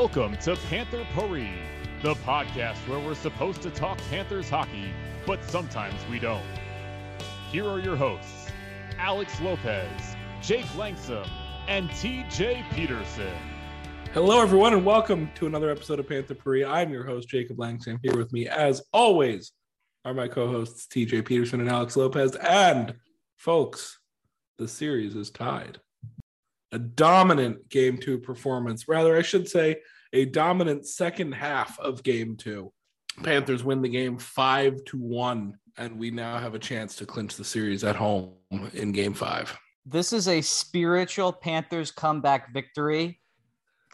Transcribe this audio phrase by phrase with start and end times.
[0.00, 1.52] Welcome to Panther Puri,
[2.02, 4.94] the podcast where we're supposed to talk Panthers hockey,
[5.26, 6.42] but sometimes we don't.
[7.52, 8.50] Here are your hosts,
[8.96, 11.28] Alex Lopez, Jake Langsam,
[11.68, 13.36] and TJ Peterson.
[14.14, 16.64] Hello, everyone, and welcome to another episode of Panther Puri.
[16.64, 17.98] I'm your host, Jacob Langsam.
[18.02, 19.52] Here with me, as always,
[20.06, 22.36] are my co hosts, TJ Peterson and Alex Lopez.
[22.36, 22.94] And,
[23.36, 23.98] folks,
[24.56, 25.78] the series is tied
[26.72, 28.88] a dominant game two performance.
[28.88, 29.76] Rather, I should say
[30.12, 32.72] a dominant second half of game two.
[33.22, 37.36] Panthers win the game five to one, and we now have a chance to clinch
[37.36, 38.34] the series at home
[38.72, 39.56] in game five.
[39.84, 43.20] This is a spiritual Panthers comeback victory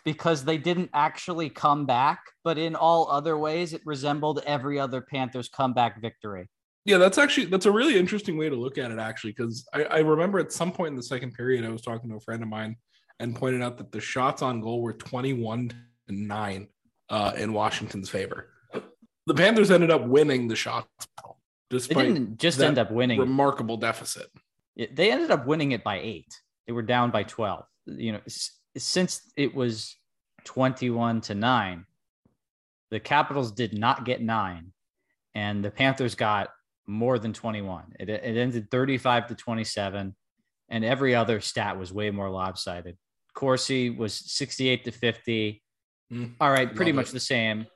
[0.04, 5.00] because they didn't actually come back, but in all other ways, it resembled every other
[5.00, 6.48] Panthers comeback victory.
[6.86, 9.84] Yeah, that's actually that's a really interesting way to look at it, actually, because I,
[9.84, 12.42] I remember at some point in the second period, I was talking to a friend
[12.42, 12.76] of mine
[13.18, 15.76] and pointed out that the shots on goal were 21 to
[16.08, 16.68] 9
[17.10, 18.50] uh, in Washington's favor.
[19.26, 20.86] The Panthers ended up winning the shots
[21.70, 24.28] despite they didn't just end up winning remarkable deficit.
[24.76, 26.40] They ended up winning it by eight.
[26.66, 27.64] They were down by 12.
[27.86, 28.20] You know,
[28.76, 29.96] since it was
[30.44, 31.84] 21 to 9,
[32.90, 34.72] the Capitals did not get nine,
[35.34, 36.50] and the Panthers got
[36.86, 37.94] more than 21.
[37.98, 40.14] It, it ended 35 to 27,
[40.68, 42.96] and every other stat was way more lopsided.
[43.34, 45.62] Corsi was 68 to 50.
[46.12, 47.12] Mm, All right, pretty much it.
[47.12, 47.66] the same.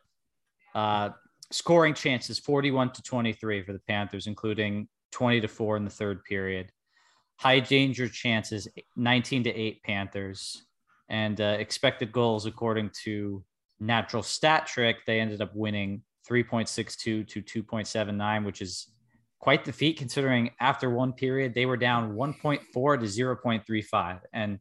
[0.74, 1.10] Uh,
[1.52, 6.24] scoring chances 41 to 23 for the Panthers, including 20 to 4 in the third
[6.24, 6.70] period.
[7.38, 10.66] High danger chances 19 to 8 Panthers.
[11.08, 13.44] And uh, expected goals, according to
[13.80, 18.88] Natural Stat Trick, they ended up winning 3.62 to 2.79, which is
[19.40, 24.58] quite the feat considering after one period they were down 1.4 to 0.35 and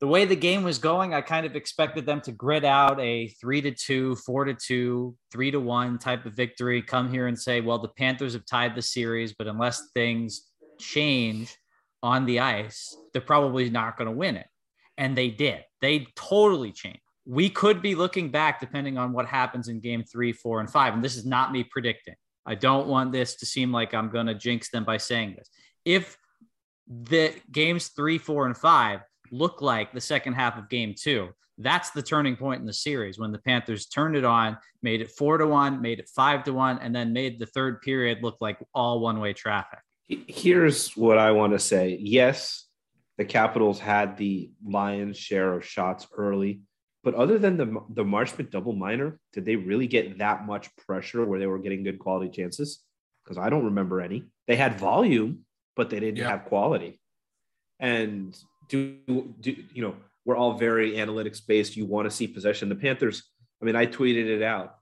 [0.00, 3.28] the way the game was going i kind of expected them to grit out a
[3.28, 7.38] 3 to 2 4 to 2 3 to 1 type of victory come here and
[7.38, 11.56] say well the panthers have tied the series but unless things change
[12.02, 14.46] on the ice they're probably not going to win it
[14.96, 19.68] and they did they totally changed we could be looking back depending on what happens
[19.68, 20.94] in game three, four, and five.
[20.94, 22.14] And this is not me predicting.
[22.48, 25.50] I don't want this to seem like I'm going to jinx them by saying this.
[25.84, 26.16] If
[26.88, 29.00] the games three, four, and five
[29.30, 33.18] look like the second half of game two, that's the turning point in the series
[33.18, 36.54] when the Panthers turned it on, made it four to one, made it five to
[36.54, 39.80] one, and then made the third period look like all one way traffic.
[40.08, 41.98] Here's what I want to say.
[42.00, 42.66] Yes,
[43.18, 46.62] the Capitals had the lion's share of shots early.
[47.08, 51.24] But other than the the Marchment double minor, did they really get that much pressure
[51.24, 52.84] where they were getting good quality chances?
[53.24, 54.24] Because I don't remember any.
[54.46, 56.28] They had volume, but they didn't yeah.
[56.28, 57.00] have quality.
[57.80, 58.38] And
[58.68, 58.98] do,
[59.40, 59.96] do you know?
[60.26, 61.78] We're all very analytics based.
[61.78, 62.68] You want to see possession.
[62.68, 63.22] The Panthers.
[63.62, 64.74] I mean, I tweeted it out.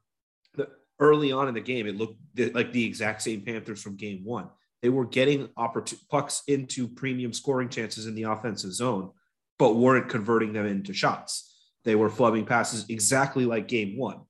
[0.56, 0.68] The,
[0.98, 2.18] early on in the game, it looked
[2.54, 4.48] like the exact same Panthers from Game One.
[4.82, 9.12] They were getting opportun- pucks into premium scoring chances in the offensive zone,
[9.60, 11.52] but weren't converting them into shots
[11.86, 14.20] they were flubbing passes exactly like game one.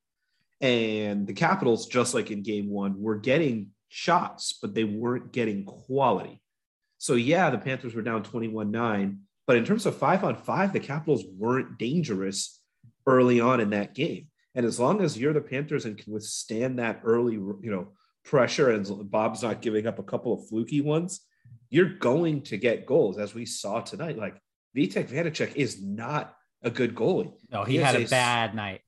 [0.61, 5.65] And the Capitals, just like in game one, were getting shots, but they weren't getting
[5.65, 6.43] quality.
[6.99, 9.21] So, yeah, the Panthers were down 21 9.
[9.47, 12.61] But in terms of five on five, the Capitals weren't dangerous
[13.07, 14.27] early on in that game.
[14.55, 17.93] And as long as you're the Panthers and can withstand that early, you know,
[18.25, 21.21] pressure and Bob's not giving up a couple of fluky ones,
[21.71, 24.19] you're going to get goals, as we saw tonight.
[24.19, 24.41] Like
[24.77, 27.33] Vitek Vanecek is not a good goalie.
[27.51, 28.81] No, he, he had a, a, bad night.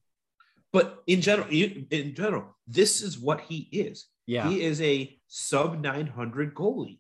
[0.73, 4.06] but in general, in general, this is what he is.
[4.26, 4.49] Yeah.
[4.49, 6.99] He is a sub 900 goalie.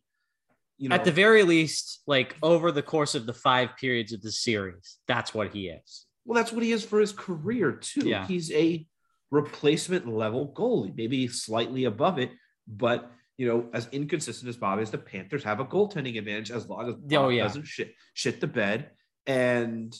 [0.78, 4.22] You know, At the very least, like over the course of the five periods of
[4.22, 6.06] the series, that's what he is.
[6.24, 8.08] well, that's what he is for his career too.
[8.08, 8.26] Yeah.
[8.26, 8.86] He's a
[9.30, 12.30] replacement level goalie, maybe slightly above it,
[12.66, 16.68] but you know, as inconsistent as Bob is, the Panthers have a goaltending advantage as
[16.68, 17.42] long as Bob Oh, yeah.
[17.44, 18.90] doesn't shit shit the bed,
[19.26, 19.94] and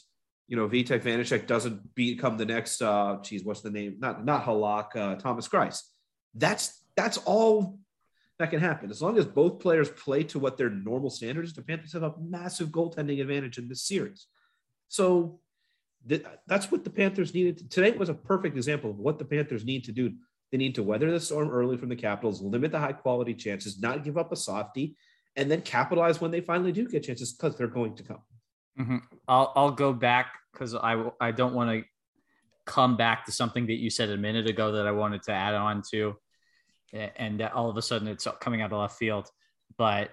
[0.48, 2.82] you know, Vitek Vanecek doesn't become the next.
[2.82, 3.96] uh Geez, what's the name?
[3.98, 5.82] Not not Halak, uh, Thomas Greiss.
[6.34, 7.78] That's that's all
[8.38, 11.52] that can happen as long as both players play to what their normal standards.
[11.52, 14.26] The Panthers have a massive goaltending advantage in this series.
[14.88, 15.40] So
[16.08, 17.58] th- that's what the Panthers needed.
[17.58, 20.14] To, today was a perfect example of what the Panthers need to do.
[20.50, 23.80] They need to weather the storm early from the Capitals, limit the high quality chances,
[23.80, 24.96] not give up a softie,
[25.36, 28.22] and then capitalize when they finally do get chances because they're going to come.
[28.78, 29.02] Mhm.
[29.26, 31.84] I'll I'll go back because I I don't want to
[32.66, 35.54] come back to something that you said a minute ago that I wanted to add
[35.54, 36.16] on to,
[36.92, 39.28] and all of a sudden it's coming out of left field.
[39.76, 40.10] But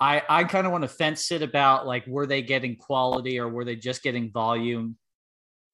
[0.00, 3.48] I I kind of want to fence it about like were they getting quality or
[3.48, 4.96] were they just getting volume?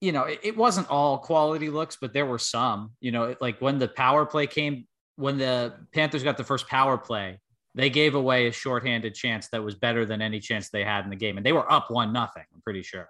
[0.01, 2.91] You know, it, it wasn't all quality looks, but there were some.
[2.99, 4.85] You know, like when the power play came,
[5.15, 7.39] when the Panthers got the first power play,
[7.75, 11.09] they gave away a shorthanded chance that was better than any chance they had in
[11.09, 12.43] the game, and they were up one nothing.
[12.53, 13.09] I'm pretty sure.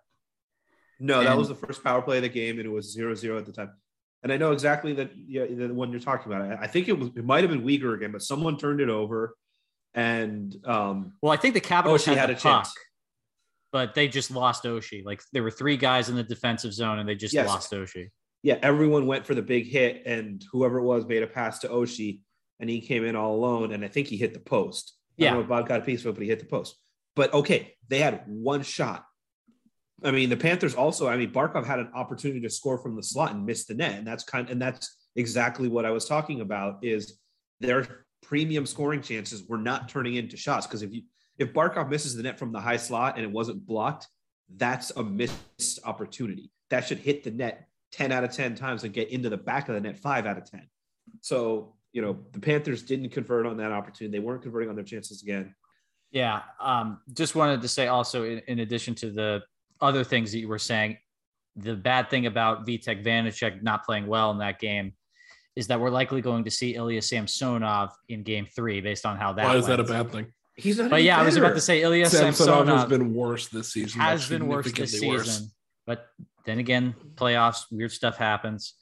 [1.04, 3.38] No, that was the first power play of the game, and it was zero zero
[3.38, 3.72] at the time.
[4.24, 6.44] And I know exactly that yeah, the one you're talking about.
[6.50, 8.90] I- I think it was it might have been Weegar again, but someone turned it
[8.90, 9.36] over,
[9.94, 12.74] and um, Well, I think the Capitals had, had a puck, chance.
[13.72, 15.04] but they just lost Oshie.
[15.06, 17.48] Like there were three guys in the defensive zone, and they just Yes.
[17.48, 18.10] lost Oshie.
[18.44, 21.68] yeah, everyone went for the big hit, and whoever it was made a pass to
[21.68, 22.22] Oshie,
[22.60, 24.94] and he came in all alone, and I think he hit the post.
[25.20, 25.30] I Yeah.
[25.32, 26.76] don't know if Bob got a piece of it, but he hit the post.
[27.16, 29.06] But okay, they had one shot.
[30.04, 31.08] I mean, the Panthers also.
[31.08, 33.98] I mean, Barkov had an opportunity to score from the slot and missed the net,
[33.98, 36.84] and that's kind and that's exactly what I was talking about.
[36.84, 37.20] Is
[37.60, 41.04] their premium scoring chances were not turning into shots because if you
[41.38, 44.08] if Barkov misses the net from the high slot and it wasn't blocked,
[44.56, 46.52] that's a missed opportunity.
[46.70, 49.70] That should hit the net 10 out of 10 times and get into the back
[49.70, 50.68] of the net 5 out of 10.
[51.22, 54.18] So, you know, the Panthers didn't convert on that opportunity.
[54.18, 55.56] They weren't converting on their chances again.
[56.12, 56.42] Yeah.
[56.60, 59.42] Um, just wanted to say also, in, in addition to the
[59.84, 60.98] other things that you were saying,
[61.56, 64.94] the bad thing about Vitek Vanecek not playing well in that game
[65.56, 69.34] is that we're likely going to see Ilya Samsonov in game three based on how
[69.34, 70.28] that Why is that a bad thing?
[70.56, 73.50] He's not But any yeah, I was about to say Ilya Samsonov has been worse
[73.50, 74.02] this season.
[74.02, 75.44] has been worse this significantly season.
[75.44, 75.54] worse.
[75.86, 76.08] But
[76.46, 78.74] then again, playoffs, weird stuff happens.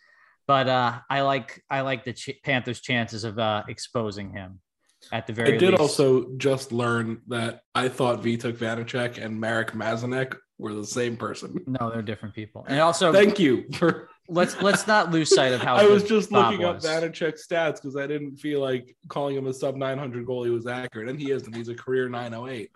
[0.47, 4.59] But uh, I like I like the Ch- Panthers' chances of uh, exposing him
[5.11, 5.81] at the very I did least.
[5.81, 11.61] also just learn that I thought Vitek Vanecek and Marek Mazanec were the same person.
[11.67, 12.65] no, they're different people.
[12.69, 14.07] And also, Thank you for.
[14.29, 16.85] let's let's not lose sight of how I was just Bob looking up was.
[16.85, 21.09] Vanecek's stats because I didn't feel like calling him a sub 900 goalie was accurate,
[21.09, 21.53] and he isn't.
[21.55, 22.69] He's a career 908.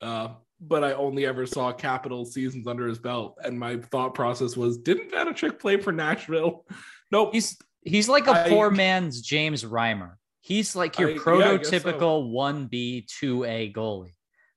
[0.00, 0.28] Uh,
[0.60, 4.78] but I only ever saw capital seasons under his belt, and my thought process was,
[4.78, 6.64] didn't Vanecek play for Nashville?
[7.12, 7.30] Nope.
[7.32, 10.14] He's he's like a I- poor man's James Reimer.
[10.40, 11.18] He's like your I- yeah,
[11.62, 11.78] so.
[11.78, 14.14] prototypical one B two A goalie.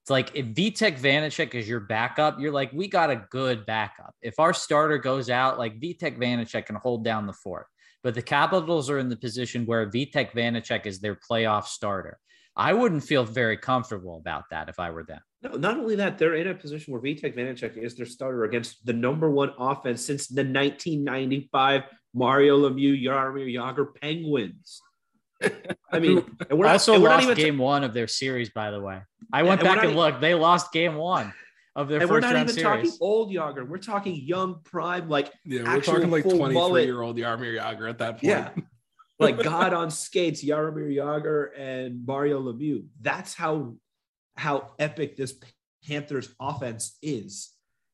[0.09, 4.15] It's like if Vitek Vanecek is your backup, you're like we got a good backup.
[4.23, 7.67] If our starter goes out, like Vitek Vanecek can hold down the fort.
[8.01, 12.17] But the Capitals are in the position where Vitek Vanecek is their playoff starter.
[12.55, 15.19] I wouldn't feel very comfortable about that if I were them.
[15.43, 18.83] No, not only that, they're in a position where Vitek Vanecek is their starter against
[18.87, 21.83] the number one offense since the 1995
[22.15, 24.81] Mario Lemieux Jaromir Jagr Penguins.
[25.91, 28.07] I mean, and we're not, also and we're not lost even game one of their
[28.07, 29.01] series, by the way.
[29.31, 30.21] I went and back and looked.
[30.21, 31.33] They lost game one
[31.75, 32.97] of their and we're first not round even talking series.
[33.01, 33.67] old Jagr.
[33.67, 37.99] We're talking young prime, like Yeah, we're talking like twenty-three year old Jaromir Jagr at
[37.99, 38.23] that point.
[38.23, 38.49] Yeah.
[39.19, 42.85] like God on skates, Jaromir Jagr and Mario Lemieux.
[43.01, 43.75] That's how
[44.35, 45.33] how epic this
[45.87, 47.49] Panthers offense is.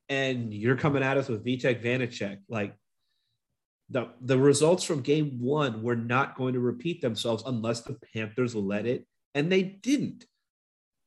[0.10, 2.38] And you're coming at us with Vitek Vanecek.
[2.48, 2.76] Like
[3.90, 8.56] the, the results from game one were not going to repeat themselves unless the Panthers
[8.56, 10.26] let it, and they didn't.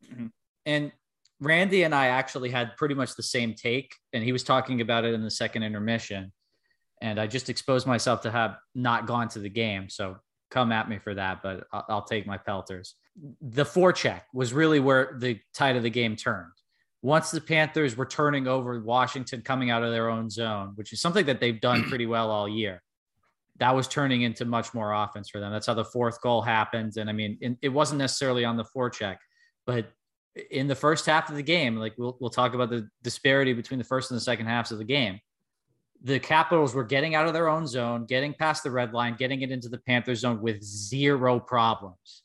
[0.05, 0.27] Mm-hmm.
[0.67, 0.93] And
[1.41, 5.05] Randy and I actually had pretty much the same take, and he was talking about
[5.05, 6.33] it in the second intermission.
[7.01, 9.89] And I just exposed myself to have not gone to the game.
[9.89, 10.17] So
[10.51, 12.97] come at me for that, but I'll, I'll take my pelters.
[13.41, 16.53] The forecheck was really where the tide of the game turned.
[17.03, 21.01] Once the Panthers were turning over Washington coming out of their own zone, which is
[21.01, 22.83] something that they've done pretty well all year,
[23.59, 25.53] that was turning into much more offense for them.
[25.53, 26.97] That's how the fourth goal happened.
[26.97, 29.17] And I mean, it- wasn't necessarily on the forecheck,
[29.67, 29.93] but
[30.51, 33.79] in the first half of the game, like we'll, we'll talk about the disparity between
[33.79, 35.21] the first and the second halves of the game.
[36.03, 39.43] the Capitals were getting out of their own zone, getting past the red line, getting
[39.43, 42.23] it into the Panthers zone with zero problems.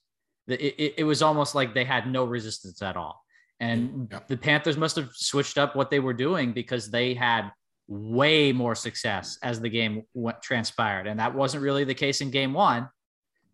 [0.48, 3.23] It, it, it was almost like they had no resistance at all.
[3.64, 4.20] And Yeah.
[4.28, 7.52] the Panthers must have switched up what they were doing because they had
[7.88, 11.08] way more success as the game went, transpired.
[11.08, 12.90] And that wasn't really the case in game one.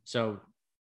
[0.06, 0.40] So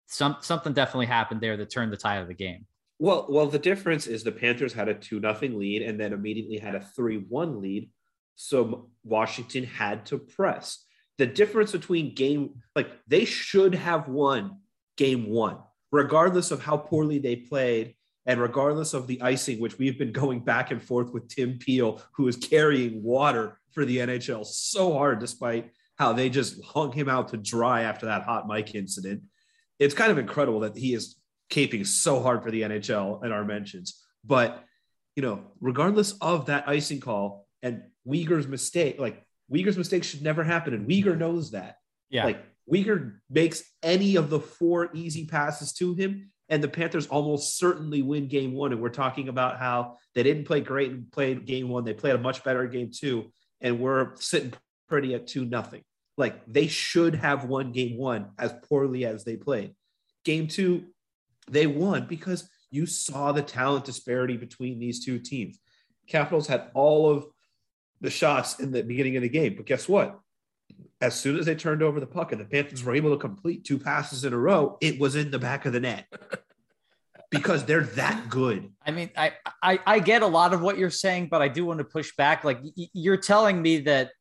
[0.07, 2.65] some, something definitely happened there that turned the tide of the game.
[2.99, 6.57] Well, well, the difference is the Panthers had a two nothing lead and then immediately
[6.57, 7.89] had a three one lead.
[8.35, 10.85] So Washington had to press.
[11.17, 14.59] The difference between game, like they should have won
[14.97, 15.57] game one,
[15.91, 20.39] regardless of how poorly they played and regardless of the icing, which we've been going
[20.39, 25.19] back and forth with Tim Peel, who is carrying water for the NHL so hard,
[25.19, 29.23] despite how they just hung him out to dry after that hot mic incident.
[29.79, 31.17] It's kind of incredible that he is
[31.49, 34.01] caping so hard for the NHL and our mentions.
[34.23, 34.63] But
[35.15, 40.43] you know, regardless of that icing call and Weegar's mistake, like Weegar's mistake should never
[40.43, 41.77] happen, and Weegar knows that.
[42.09, 42.25] Yeah.
[42.25, 47.57] Like Weegar makes any of the four easy passes to him, and the Panthers almost
[47.57, 48.71] certainly win game one.
[48.71, 51.83] And we're talking about how they didn't play great and played game one.
[51.83, 53.31] They played a much better game two,
[53.61, 54.53] and we're sitting
[54.87, 55.83] pretty at two nothing.
[56.17, 59.73] Like they should have won game one as poorly as they played.
[60.23, 60.85] Game two,
[61.49, 65.59] they won because you saw the talent disparity between these two teams.
[66.07, 67.25] Capitals had all of
[68.01, 70.19] the shots in the beginning of the game, but guess what?
[71.03, 73.65] As soon as they turned over the puck and the Panthers were able to complete
[73.65, 76.05] two passes in a row, it was in the back of the net
[77.29, 78.71] because they're that good.
[78.85, 81.65] I mean, I, I I get a lot of what you're saying, but I do
[81.65, 82.45] want to push back.
[82.45, 84.11] Like y- you're telling me that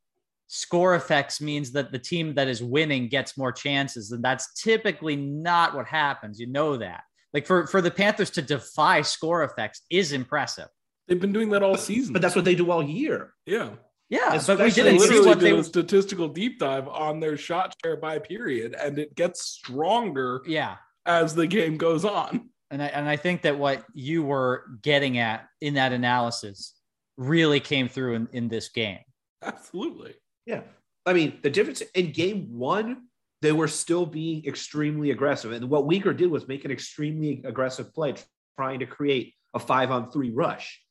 [0.48, 5.14] score effects means that the team that is winning gets more chances, and that's typically
[5.14, 6.40] not what happens.
[6.40, 7.02] You know that.
[7.32, 10.68] Like for for the Panthers to defy score effects is impressive.
[11.06, 12.12] They've been doing that all season.
[12.12, 13.34] But that's what they do all year.
[13.46, 13.70] yeah.
[14.12, 15.58] Yeah, It's but we especially didn't see what did they.
[15.58, 20.76] a statistical deep dive on their shot share by period, and it gets stronger Yeah,
[21.06, 22.50] as the game goes on.
[22.70, 26.74] and I and I think that what you were getting at in that analysis
[27.16, 28.98] really came through in, in this game.
[29.42, 30.14] Absolutely.
[30.44, 30.60] Yeah.
[31.06, 33.04] I mean, the difference in game one,
[33.40, 35.52] they were still being extremely aggressive.
[35.52, 38.14] And what Weegar did was make an extremely aggressive play,
[38.58, 40.81] trying to create a five on three rush.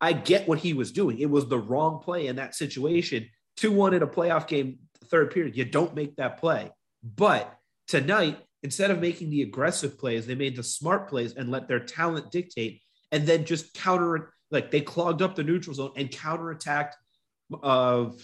[0.00, 1.18] I get what he was doing.
[1.18, 3.28] It was the wrong play in that situation.
[3.56, 5.56] 2 1 in a playoff game, third period.
[5.56, 6.70] You don't make that play.
[7.02, 11.68] But tonight, instead of making the aggressive plays, they made the smart plays and let
[11.68, 12.80] their talent dictate
[13.12, 16.94] and then just counter, like they clogged up the neutral zone and counterattacked
[17.62, 18.20] of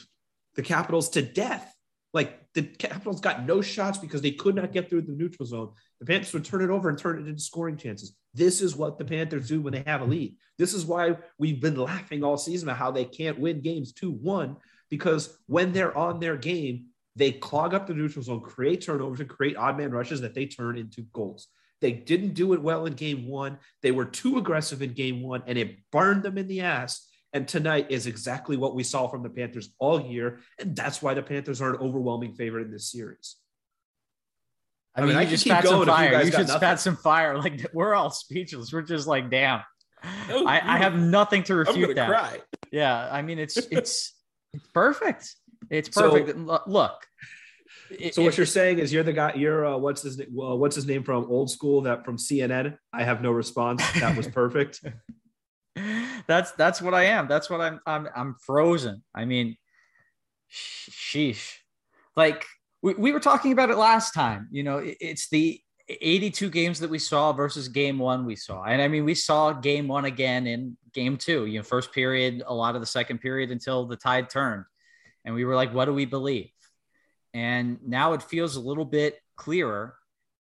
[0.55, 1.73] the Capitals to death.
[2.13, 5.71] Like the Capitals got no shots because they could not get through the neutral zone.
[6.01, 8.15] The Panthers would turn it over and turn it into scoring chances.
[8.35, 10.35] This is what the Panthers do when they have a lead.
[10.59, 14.11] This is why we've been laughing all season about how they can't win games 2
[14.11, 14.57] 1
[14.89, 16.87] because when they're on their game,
[17.17, 20.47] they clog up the neutral zone, create turnovers, and create odd man rushes that they
[20.47, 21.49] turn into goals.
[21.81, 23.59] They didn't do it well in game one.
[23.83, 27.07] They were too aggressive in game one, and it burned them in the ass.
[27.33, 30.41] And tonight is exactly what we saw from the Panthers all year.
[30.59, 33.37] And that's why the Panthers are an overwhelming favorite in this series.
[34.97, 36.07] I I mean, mean, I just spat some you fire.
[36.25, 36.57] You got should nothing.
[36.57, 37.39] spat some fire.
[37.39, 38.73] Like we're all speechless.
[38.73, 39.61] We're just like, damn.
[40.31, 42.09] Oh, I, I have nothing to I'm refute that.
[42.09, 42.39] cry.
[42.73, 44.13] Yeah, I mean, it's it's
[44.53, 45.33] it's perfect.
[45.71, 46.37] It's perfect.
[46.37, 47.07] Lo- Look.
[47.91, 49.35] it- So what it- you're saying is you're the guy.
[49.35, 50.37] You're uh, what's his name?
[50.37, 51.83] Uh, what's his name from old school?
[51.83, 52.77] That from CNN.
[52.93, 53.85] I have no response.
[54.01, 54.81] That was perfect.
[56.27, 57.29] That's that's what I am.
[57.29, 59.03] That's what I'm I'm I'm frozen.
[59.15, 59.57] I mean,
[60.53, 61.55] sheesh.
[62.17, 62.45] Like
[62.83, 64.49] we, we were talking about it last time.
[64.51, 68.63] You know, it- it's the 82 games that we saw versus game one we saw.
[68.63, 72.43] And I mean, we saw game one again in game two, you know, first period,
[72.47, 74.65] a lot of the second period until the tide turned.
[75.25, 76.51] And we were like, what do we believe?
[77.35, 79.97] And now it feels a little bit clearer.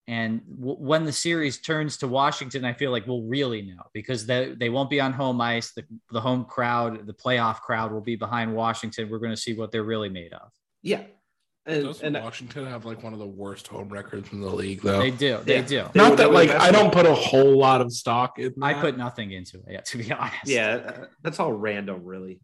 [0.07, 4.27] And w- when the series turns to Washington, I feel like we'll really know because
[4.27, 5.73] they, they won't be on home ice.
[5.73, 9.09] The, the home crowd, the playoff crowd will be behind Washington.
[9.09, 10.51] We're going to see what they're really made of.
[10.83, 11.05] Yeah,
[11.65, 14.83] and, Doesn't and Washington have like one of the worst home records in the league,
[14.83, 14.99] though?
[14.99, 15.39] They do.
[15.43, 15.63] They Yeah.
[15.63, 15.85] do.
[15.95, 18.53] They Not that like I don't put a whole lot of stock in.
[18.61, 20.35] I put nothing into it, yeah, to be honest.
[20.45, 22.41] yeah, that's all random, really.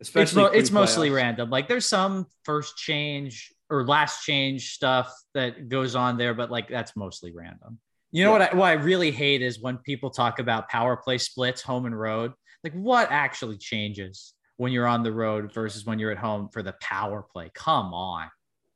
[0.00, 1.48] it's, Especially mo- it's mostly random.
[1.50, 6.68] Like there's some first change or last change stuff that goes on there, but like
[6.68, 7.78] that's mostly random.
[8.12, 8.38] You know Yeah.
[8.38, 11.84] what I, what I really hate is when people talk about power play splits, home
[11.86, 12.32] and road.
[12.64, 16.62] Like what actually changes when you're on the road versus when you're at home for
[16.62, 17.50] the power play?
[17.54, 18.28] Come on.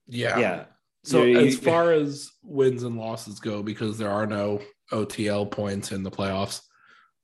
[0.06, 0.38] Yeah.
[0.38, 0.64] Yeah.
[1.04, 4.60] So You- as you- far as wins and losses go, because there are no
[4.92, 6.60] OTL points in the playoffs,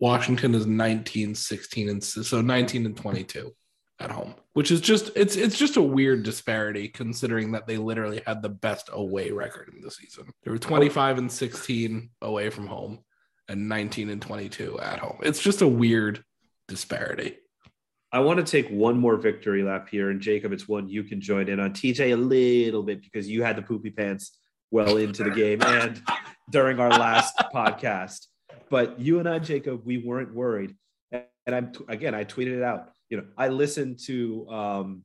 [0.00, 3.54] Washington is 19, 16, and so 19 and 22.
[4.00, 8.22] At home, which is just it's it's just a weird disparity considering that they literally
[8.26, 10.30] had the best away record in the season.
[10.44, 13.00] They were 25 and 16 away from home
[13.48, 15.18] and 19 and 22 at home.
[15.22, 16.22] It's just a weird
[16.68, 17.36] disparity.
[18.10, 21.20] I want to take one more victory lap here, and Jacob, it's one you can
[21.20, 21.72] join in on.
[21.72, 24.38] TJ a little bit because you had the poopy pants
[24.70, 26.00] well into the game and
[26.50, 28.26] during our last podcast.
[28.70, 30.74] But you and I, Jacob, we weren't worried.
[31.12, 32.90] And I'm again, I tweeted it out.
[33.08, 35.04] You know, I listened to um,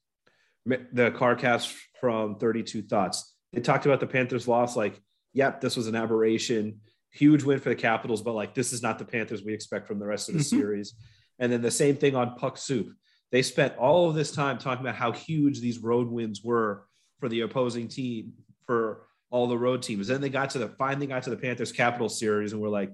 [0.65, 3.33] the CarCast from 32 Thoughts.
[3.53, 4.99] They talked about the Panthers' loss, like,
[5.33, 6.79] yep, this was an aberration,
[7.11, 9.99] huge win for the Capitals, but like this is not the Panthers we expect from
[9.99, 10.59] the rest of the mm-hmm.
[10.59, 10.93] series.
[11.39, 12.93] And then the same thing on Puck Soup.
[13.31, 16.85] They spent all of this time talking about how huge these road wins were
[17.19, 18.33] for the opposing team,
[18.65, 20.07] for all the road teams.
[20.07, 22.91] Then they got to the finally got to the Panthers Capitals series and we're like,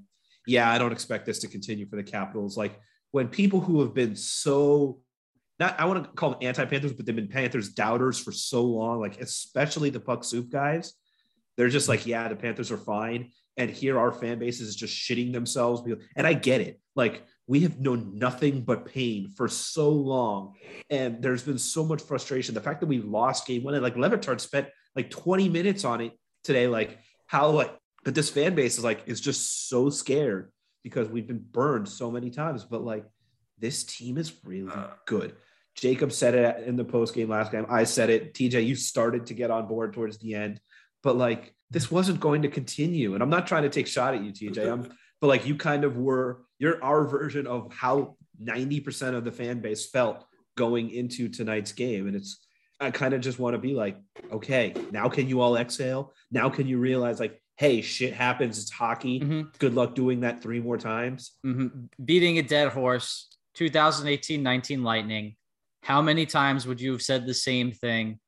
[0.48, 2.58] yeah, I don't expect this to continue for the Capitals.
[2.58, 2.80] Like
[3.12, 5.00] when people who have been so
[5.60, 9.00] not I want to call them anti-Panthers, but they've been Panthers doubters for so long,
[9.00, 10.94] like especially the puck soup guys,
[11.58, 13.32] they're just like, yeah, the Panthers are fine.
[13.58, 15.82] And here our fan base is just shitting themselves.
[16.16, 16.80] And I get it.
[16.96, 20.54] Like we have known nothing but pain for so long.
[20.90, 22.56] And there's been so much frustration.
[22.56, 25.84] The fact that we lost game one, and like Le Batard spent like 20 minutes
[25.84, 26.14] on it
[26.46, 27.76] today, like how like,
[28.06, 32.12] but this fan base is like, is just so scared because we've been burned so
[32.12, 32.64] many times.
[32.64, 33.06] But like,
[33.58, 34.88] this team is really uh.
[35.06, 35.36] good.
[35.76, 37.66] Jacob said it in the post game last game.
[37.70, 38.34] I said it.
[38.34, 40.60] TJ, you started to get on board towards the end,
[41.04, 43.14] but like this wasn't going to continue.
[43.14, 44.70] And I'm not trying to take shot at you, TJ.
[44.72, 49.32] I'm, but like you kind of were, you're our version of how 90% of the
[49.32, 50.26] fan base felt
[50.58, 52.08] going into tonight's game.
[52.08, 52.46] And it's,
[52.80, 53.98] I kind of just want to be like,
[54.32, 56.14] okay, now can you all exhale?
[56.32, 58.58] Now can you realize like, hey, shit happens.
[58.58, 59.20] It's hockey.
[59.20, 59.42] Mm-hmm.
[59.60, 61.34] Good luck doing that three more times.
[61.46, 62.04] Mm-hmm.
[62.04, 63.28] Beating a dead horse.
[63.56, 65.36] 2018 19 Lightning.
[65.84, 68.20] How many times would you have said the same thing?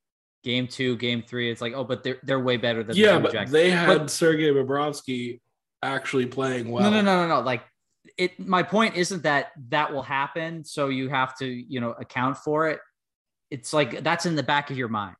[0.43, 1.49] Game two, game three.
[1.49, 4.49] It's like, oh, but they're they're way better than yeah, but they had but, Sergei
[4.49, 5.39] Bobrovsky
[5.81, 6.83] actually playing well.
[6.83, 7.41] No, no, no, no, no.
[7.41, 7.63] Like
[8.17, 8.37] it.
[8.39, 10.65] My point isn't that that will happen.
[10.65, 12.79] So you have to, you know, account for it
[13.51, 15.15] it's like that's in the back of your mind,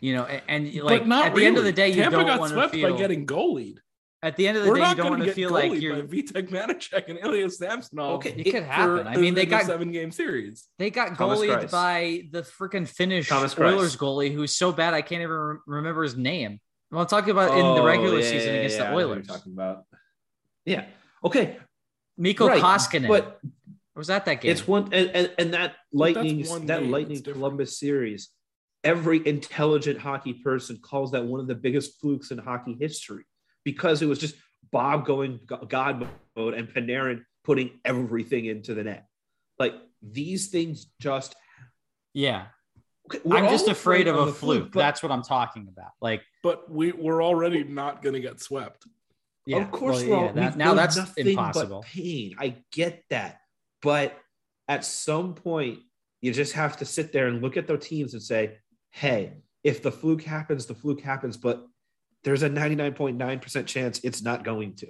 [0.00, 0.24] you know.
[0.24, 1.46] And, and like at the really.
[1.46, 3.78] end of the day, you Tampa don't want to feel by getting goalied.
[4.20, 6.50] At the end of the We're day, you don't want to feel like you're Vitek
[6.50, 8.16] Vanecek and Ilya Samsonov.
[8.16, 9.06] Okay, it could happen.
[9.06, 10.66] I mean, they got seven game series.
[10.76, 11.70] They got Thomas goalied Christ.
[11.70, 13.98] by the freaking Finnish Thomas Oilers Christ.
[13.98, 16.58] goalie, who's so bad I can't even remember his name.
[16.90, 18.96] Well, I'm talking about oh, in the oh, regular yeah, season yeah, against yeah, the
[18.96, 19.26] Oilers.
[19.26, 19.84] talking about.
[20.64, 20.86] Yeah.
[21.22, 21.56] Okay.
[22.16, 22.62] Mikko right.
[22.62, 23.06] Koskinen.
[23.06, 23.40] But
[23.94, 24.50] was that that game?
[24.50, 26.90] It's one and, and, and that lightning that game.
[26.90, 28.30] lightning Columbus series.
[28.84, 33.24] Every intelligent hockey person calls that one of the biggest flukes in hockey history
[33.64, 34.36] because it was just
[34.70, 39.06] Bob going God mode and Panarin putting everything into the net.
[39.58, 41.34] Like these things just
[42.14, 42.46] yeah.
[43.06, 44.60] Okay, I'm just afraid, afraid of a fluke.
[44.60, 45.92] fluke That's what I'm talking about.
[46.00, 48.86] Like, but we we're already not going to get swept.
[49.46, 50.04] Yeah, of course.
[50.04, 51.82] Well, yeah, that, now that's impossible.
[51.86, 52.34] pain.
[52.38, 53.40] I get that,
[53.80, 54.14] but
[54.68, 55.78] at some point,
[56.20, 58.58] you just have to sit there and look at the teams and say,
[58.98, 59.32] hey,
[59.62, 61.64] if the fluke happens, the fluke happens, but
[62.24, 64.88] there's a 99.9% chance it's not going to.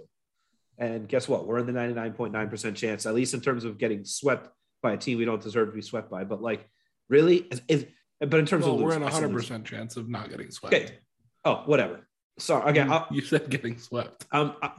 [0.78, 1.46] And guess what?
[1.46, 4.48] We're in the 99.9% chance, at least in terms of getting swept
[4.82, 6.24] by a team we don't deserve to be swept by.
[6.24, 6.66] But like,
[7.10, 7.46] really?
[7.68, 7.84] If,
[8.18, 10.74] but in terms well, of we're in a 100% chance of not getting swept.
[10.74, 10.98] Okay.
[11.44, 12.08] Oh, whatever.
[12.38, 14.24] Sorry, again, you, you said getting swept.
[14.32, 14.70] Um, I,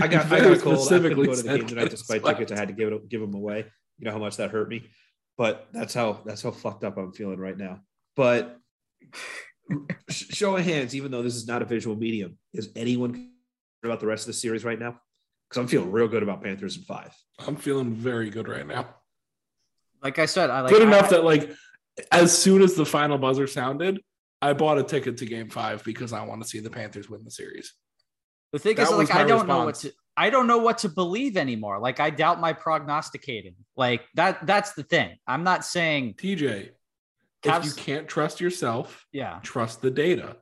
[0.00, 0.86] I got I got a cold.
[0.86, 2.38] I couldn't go to the game tonight despite swept.
[2.38, 2.52] tickets.
[2.52, 3.66] I had to give it give them away.
[3.98, 4.88] You know how much that hurt me,
[5.36, 7.80] but that's how that's how fucked up I'm feeling right now.
[8.14, 8.60] But
[10.10, 13.30] show of hands, even though this is not a visual medium, is anyone
[13.84, 15.00] about the rest of the series right now?
[15.48, 17.14] Because I'm feeling real good about Panthers in five.
[17.46, 18.94] I'm feeling very good right now.
[20.02, 21.50] Like I said, I like good I, enough that like
[22.12, 24.00] as soon as the final buzzer sounded,
[24.40, 27.24] I bought a ticket to game five because I want to see the Panthers win
[27.24, 27.74] the series.
[28.52, 29.48] The thing that is, like, I don't response.
[29.48, 31.78] know what to I don't know what to believe anymore.
[31.78, 33.54] Like, I doubt my prognosticating.
[33.76, 35.16] Like that that's the thing.
[35.26, 36.70] I'm not saying TJ,
[37.42, 40.36] Cavs, if you can't trust yourself, yeah, trust the data.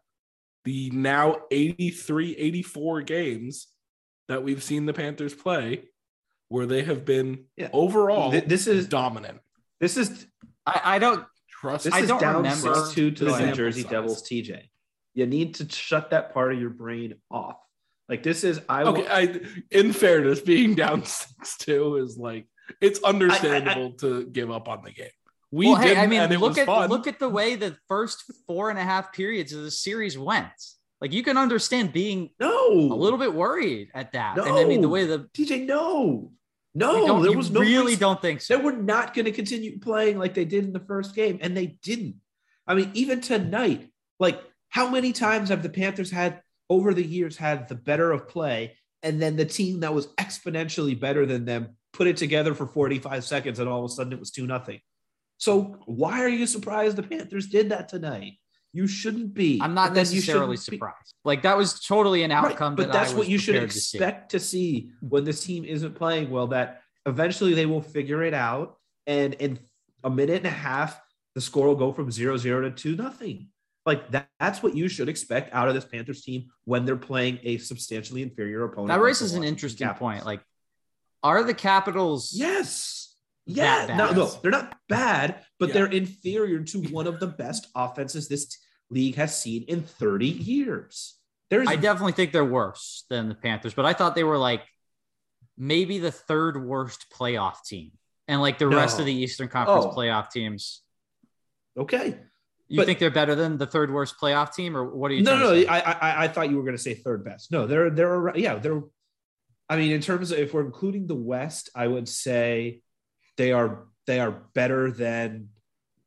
[0.64, 3.68] The now 83, 84 games
[4.28, 5.84] that we've seen the Panthers play,
[6.48, 7.68] where they have been yeah.
[7.72, 9.40] overall this is dominant.
[9.80, 10.26] This is
[10.64, 11.84] I, I don't trust.
[11.84, 13.90] This I is don't down remember six two to the New Jersey size.
[13.90, 14.22] Devils.
[14.22, 14.62] TJ,
[15.14, 17.58] you need to shut that part of your brain off.
[18.08, 19.06] Like this is I okay.
[19.08, 22.46] I, in fairness, being down six two is like
[22.80, 25.08] it's understandable I, I, to give up on the game.
[25.56, 26.90] We well, hey, I mean, look at fun.
[26.90, 30.52] look at the way the first four and a half periods of the series went.
[31.00, 34.36] Like you can understand being no a little bit worried at that.
[34.36, 34.44] No.
[34.44, 36.30] And I mean the way the TJ, no,
[36.74, 38.58] No, there was no really reason- don't think so.
[38.58, 41.56] They were not going to continue playing like they did in the first game, and
[41.56, 42.16] they didn't.
[42.66, 43.88] I mean, even tonight,
[44.20, 48.28] like how many times have the Panthers had over the years had the better of
[48.28, 52.66] play, and then the team that was exponentially better than them put it together for
[52.66, 54.80] 45 seconds, and all of a sudden it was two nothing.
[55.38, 58.34] So why are you surprised the Panthers did that tonight?
[58.72, 59.58] You shouldn't be.
[59.62, 61.14] I'm not necessarily shouldn't be- surprised.
[61.24, 62.74] Like that was totally an Right, outcome.
[62.76, 63.98] but that that's what you should prepared to see.
[63.98, 66.48] expect to see when this team isn't playing well.
[66.48, 69.58] That eventually they will figure it out, and in
[70.04, 71.00] a minute and a half,
[71.34, 73.48] the score will go from zero zero to two nothing.
[73.86, 77.38] Like that, that's what you should expect out of this Panthers team when they're playing
[77.44, 78.88] a substantially inferior opponent.
[78.88, 80.12] That raises an interesting Capitals.
[80.12, 80.26] point.
[80.26, 80.40] Like,
[81.22, 82.32] are the Capitals?
[82.34, 82.95] yes,
[83.46, 85.74] yeah, no, no, they're not bad, but Yeah.
[85.74, 88.56] they're inferior to one of the best offenses this
[88.90, 91.14] league has seen in 30 years.
[91.48, 94.62] There's I definitely think they're worse than the Panthers, but I thought they were like
[95.56, 97.92] maybe the third worst playoff team,
[98.28, 99.94] and like the rest of the Eastern Conference Oh.
[99.96, 100.82] playoff teams.
[101.76, 102.18] okay.
[102.68, 105.22] You But- think they're better than the third worst playoff team, or what are you?
[105.22, 105.52] No, no?
[105.68, 107.52] I, I, I thought you were going to say third best.
[107.52, 108.82] No, they're, they're, yeah, they're.
[109.68, 112.82] I mean, in terms of if we're including the West, I would say
[113.36, 115.48] they are, they are better than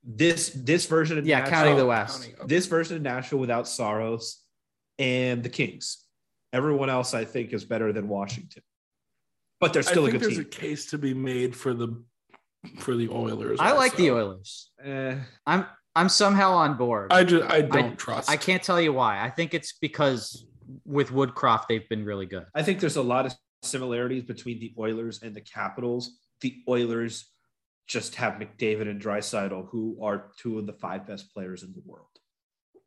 [0.04, 2.24] this, this version of yeah, Nashville, counting the West.
[2.24, 4.44] Counting- this version of Nashville without Saros
[4.98, 6.06] and the Kings.
[6.52, 8.64] Everyone else, I think, is better than Washington,
[9.60, 10.48] but they're still I a think good there's team.
[10.48, 12.04] a case to be made for the
[12.78, 13.60] for the Oilers.
[13.62, 14.12] I like the.
[14.12, 14.72] Oilers.
[14.84, 15.16] Eh,
[15.46, 15.66] I'm
[15.96, 17.12] I'm somehow on board.
[17.12, 18.30] I just I don't trust.
[18.30, 19.24] I can't tell you why.
[19.24, 20.46] I think it's because
[20.86, 22.46] with Woodcroft they've been really good.
[22.54, 26.18] I think there's a lot of similarities between the Oilers and the Capitals.
[26.42, 27.26] The Oilers
[27.88, 31.82] just have McDavid and Draisaitl, who are two of the five best players in the
[31.86, 32.06] world.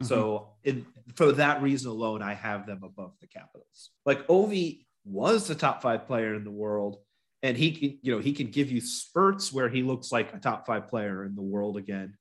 [0.03, 0.85] So, in,
[1.15, 3.91] for that reason alone, I have them above the Capitals.
[4.05, 6.99] Like Ovi was the top five player in the world,
[7.43, 10.38] and he can, you know, he can give you spurts where he looks like a
[10.38, 12.17] top five player in the world again,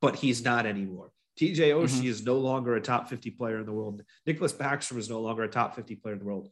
[0.00, 1.10] but he's not anymore.
[1.38, 4.02] TJ Oshie is no longer a top 50 player in the world.
[4.26, 6.48] Nicklas Backstrom is no longer a top 50 player in the world.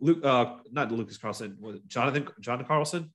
[0.00, 3.12] Luke, uh, not Lucas Carlson, Jonathan Jonathan Carlson?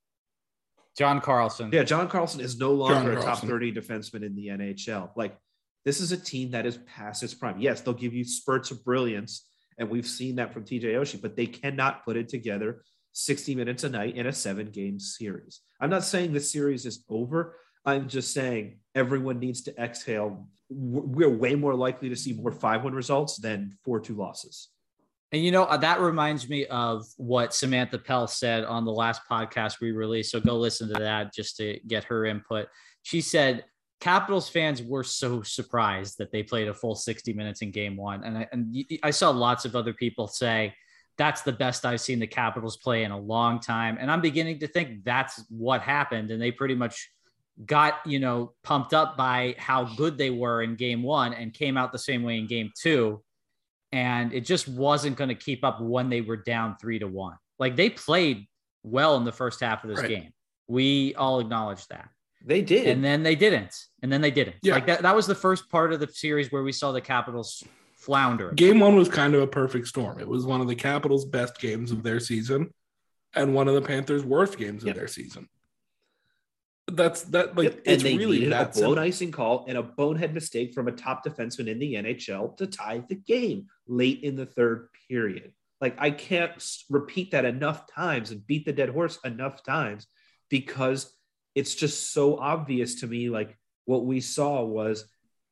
[0.97, 1.69] John Carlson.
[1.71, 5.11] Yeah, John Carlson is no longer a top 30 defenseman in the NHL.
[5.15, 5.37] Like,
[5.85, 7.59] this is a team that is past its prime.
[7.59, 11.35] Yes, they'll give you spurts of brilliance, and we've seen that from TJ Oshie, but
[11.35, 12.81] they cannot put it together
[13.13, 15.61] 60 minutes a night in a seven game series.
[15.79, 17.55] I'm not saying the series is over.
[17.85, 20.49] I'm just saying everyone needs to exhale.
[20.69, 24.69] We're way more likely to see more 5 1 results than 4 2 losses.
[25.31, 29.21] And you know, uh, that reminds me of what Samantha Pell said on the last
[29.29, 30.31] podcast we released.
[30.31, 32.67] So go listen to that just to get her input.
[33.03, 33.65] She said
[33.99, 38.23] Capitals fans were so surprised that they played a full 60 minutes in game one.
[38.23, 40.73] And I, and I saw lots of other people say
[41.17, 43.97] that's the best I've seen the Capitals play in a long time.
[43.99, 46.31] And I'm beginning to think that's what happened.
[46.31, 47.09] And they pretty much
[47.65, 51.75] got, you know, pumped up by how good they were in game one and came
[51.75, 53.23] out the same way in game two
[53.91, 57.35] and it just wasn't going to keep up when they were down three to one.
[57.59, 58.47] Like they played
[58.83, 60.09] well in the first half of this Right.
[60.09, 60.33] game.
[60.67, 62.09] We all acknowledge that.
[62.45, 62.87] They did.
[62.87, 63.75] And then they didn't.
[64.03, 64.57] And then they didn't.
[64.61, 64.75] Yeah.
[64.75, 67.63] Like that, that was the first part of the series where we saw the Capitals
[67.95, 68.51] flounder.
[68.51, 70.19] Game one was kind of a perfect storm.
[70.19, 72.73] It was one of the Capitals' best games of their season,
[73.35, 74.91] and one of the Panthers' worst games Yep.
[74.95, 75.49] of their season.
[76.89, 79.77] That's that like Yep, it's and they really needed that a blown icing call and
[79.77, 84.23] a bonehead mistake from a top defenseman in the NHL to tie the game late
[84.23, 85.53] in the third period.
[85.79, 86.51] Like I can't
[86.89, 90.07] repeat that enough times and beat the dead horse enough times
[90.49, 91.11] because
[91.55, 93.29] it's just so obvious to me.
[93.29, 95.05] Like what we saw was,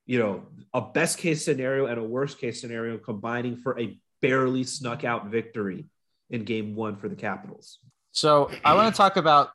[0.06, 0.44] you know,
[0.74, 5.28] a best case scenario and a worst case scenario combining for a barely snuck out
[5.28, 5.86] victory
[6.30, 7.80] in game one for the Capitals.
[8.12, 9.50] So I want to talk about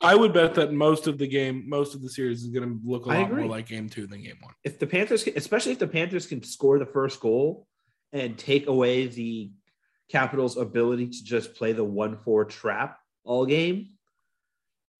[0.00, 2.80] I would bet that most of the game, most of the series is going to
[2.84, 4.54] look a I lot more like game two than game one.
[4.64, 7.66] if the Panthers, can, especially if the Panthers can score the first goal
[8.12, 9.50] and take away the
[10.10, 13.90] Capitals' ability to just play the one-four trap all game,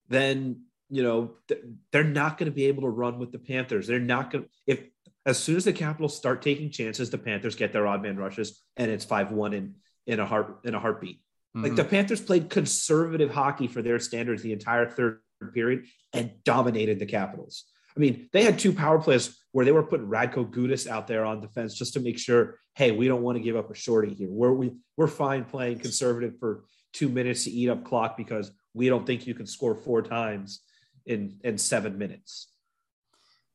[0.09, 3.87] then you know th- they're not going to be able to run with the Panthers.
[3.87, 4.81] They're not going to if
[5.25, 8.63] as soon as the Capitals start taking chances, the Panthers get their odd man rushes,
[8.77, 9.75] and it's five-one in
[10.07, 11.21] in a heart in a heartbeat.
[11.55, 11.77] Like mm-hmm.
[11.77, 15.21] the Panthers played conservative hockey for their standards the entire third
[15.55, 17.65] period and dominated the Capitals.
[17.97, 21.25] I mean, they had two power plays where they were putting Radko Gudas out there
[21.25, 24.15] on defense just to make sure, hey, we don't want to give up a shorty
[24.15, 24.29] here.
[24.31, 28.89] We're we we're fine playing conservative for two minutes to eat up clock because we
[28.89, 30.61] don't think you can score four times
[31.07, 32.49] in in seven minutes.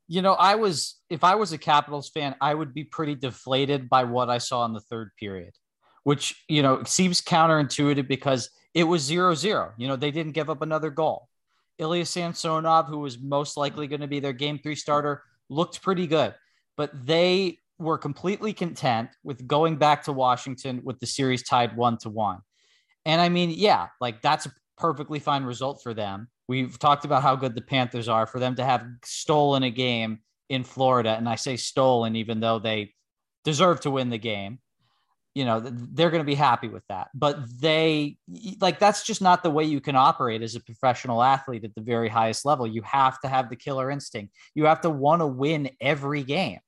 [0.08, 3.90] you know, I was if I was a Capitals fan, I would be pretty deflated
[3.90, 5.54] by what I saw in the third period,
[6.04, 9.72] which you know seems counterintuitive because it was zero zero.
[9.78, 11.30] You know, they didn't give up another goal.
[11.80, 16.08] Ilya Samsonov, who was most likely going to be their game three starter, looked pretty
[16.08, 16.36] good,
[16.78, 21.98] but they were completely content with going back to Washington with the series tied one
[22.00, 22.40] to one.
[23.06, 26.30] And I mean, yeah, like that's a perfectly fine result for them.
[26.48, 30.20] We've talked about how good the Panthers are for them to have stolen a game
[30.50, 31.16] in Florida.
[31.18, 32.94] And I say stolen, even though they
[33.44, 34.60] deserve to win the game.
[35.36, 37.08] You know, they're going to be happy with that.
[37.16, 38.18] But they,
[38.62, 41.82] like, that's just not the way you can operate as a professional athlete at the
[41.82, 42.68] very highest level.
[42.68, 44.34] You have to have the killer instinct.
[44.54, 46.60] You have to want to win every game.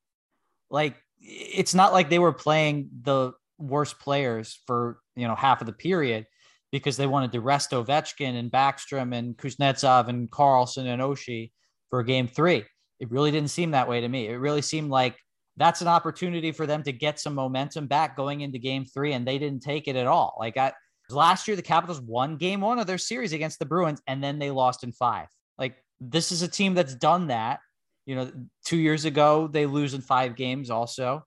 [0.72, 5.68] Like, it's not like they were playing the worst players for, you know, half of
[5.68, 6.26] the period
[6.72, 11.52] because they wanted to rest Ovechkin and Backstrom and Kuznetsov and Carlson and Oshie
[11.90, 12.66] for game three.
[13.00, 14.28] It really didn't seem that way to me.
[14.28, 15.18] It really seemed like
[15.58, 19.28] that's an opportunity for them to get some momentum back going into game three, and
[19.28, 20.36] they didn't take it at all.
[20.40, 20.74] Like I,
[21.10, 24.40] last year, the Capitals won game one of their series against the Bruins, and then
[24.40, 25.28] they lost in five.
[25.58, 27.60] Like this is a team that's done that.
[28.06, 28.32] You know,
[28.66, 31.24] two years ago, they lose in five games also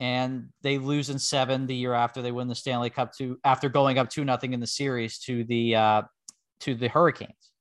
[0.00, 3.68] and they lose in seven the year after they win the Stanley Cup to after
[3.68, 6.02] going up two nothing in the series to the uh,
[6.60, 7.52] to the Hurricanes.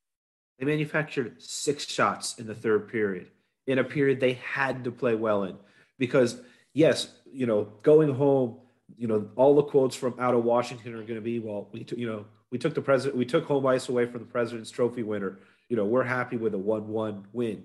[0.59, 3.27] They manufactured six shots in the third period
[3.67, 5.55] in a period they had to play well in
[6.03, 6.41] because
[6.73, 8.57] yes, you know, going home,
[8.97, 11.85] you know, all the quotes from out of Washington are going to be, well, we
[11.85, 14.69] took, you know, we took the president, we took home ice away from the President's
[14.69, 15.39] Trophy winner.
[15.69, 17.63] You know, we're happy with a one-one win.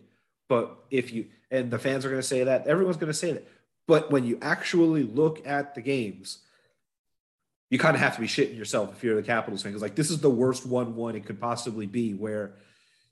[0.49, 3.33] But if you and the fans are going to say that, everyone's going to say
[3.33, 3.49] that.
[3.89, 6.39] But when you actually look at the games,
[7.71, 9.97] you kind of have to be shitting yourself if you're the Capitals fan because like
[9.97, 12.15] this is the worst one-one it could possibly be.
[12.15, 12.53] Where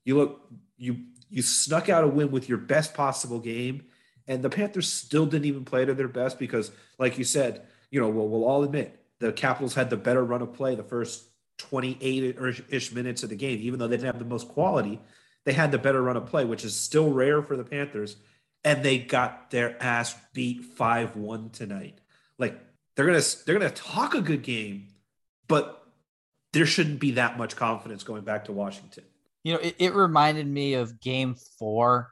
[0.05, 0.41] you look,
[0.79, 3.87] you you snuck out a win with your best possible game,
[4.29, 8.01] and the Panthers still didn't even play to their best because, like you said, you
[8.01, 11.25] know, we'll, we'll all admit the Capitals had the better run of play the first
[11.59, 12.37] 28
[12.69, 15.01] ish minutes of the game, even though they didn't have the most quality.
[15.45, 18.17] They had the better run of play, which is still rare for the Panthers
[18.67, 22.01] and they got their ass beat 5-1 tonight.
[22.37, 22.59] Like
[22.97, 24.89] they're to they're to talk a good game,
[25.47, 25.87] but
[26.53, 29.05] there shouldn't be that much confidence going back to Washington.
[29.45, 32.11] You know, it, it reminded me of game 4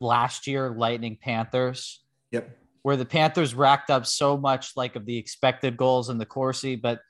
[0.00, 2.00] last year Lightning Panthers.
[2.32, 2.56] Yep.
[2.82, 6.76] Where the Panthers racked up so much like of the expected goals in the Corsi,
[6.76, 7.00] but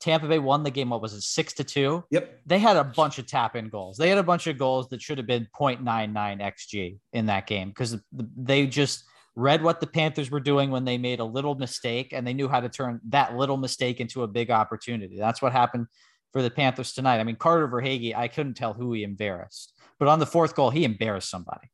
[0.00, 0.90] Tampa Bay won the game.
[0.90, 2.04] What was it, six to two?
[2.10, 2.40] Yep.
[2.46, 3.96] They had a bunch of tap in goals.
[3.96, 7.70] They had a bunch of goals that should have been 0.99 xG in that game
[7.70, 9.04] because they just
[9.36, 12.48] read what the Panthers were doing when they made a little mistake and they knew
[12.48, 15.18] how to turn that little mistake into a big opportunity.
[15.18, 15.86] That's what happened
[16.32, 17.18] for the Panthers tonight.
[17.18, 20.70] I mean, Carter Verhaeghe, I couldn't tell who he embarrassed, but on the fourth goal,
[20.70, 21.70] he embarrassed somebody.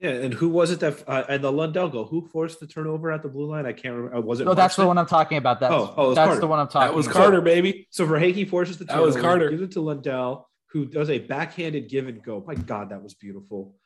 [0.00, 2.04] Yeah, and who was it that uh, and the Lundell goal?
[2.04, 3.64] Who forced the turnover at the blue line?
[3.64, 4.16] I can't remember.
[4.16, 4.44] Uh, was it?
[4.44, 5.60] No, that's the one I'm talking about.
[5.60, 6.40] That's, oh, oh that's Carter.
[6.40, 6.88] the one I'm talking.
[6.88, 7.16] That was about.
[7.16, 7.86] Carter, baby.
[7.90, 9.00] So Verhaeghe forces the turnover.
[9.00, 9.50] That was Carter.
[9.50, 12.42] Gives it to Lundell, who does a backhanded give and go.
[12.46, 13.76] My God, that was beautiful.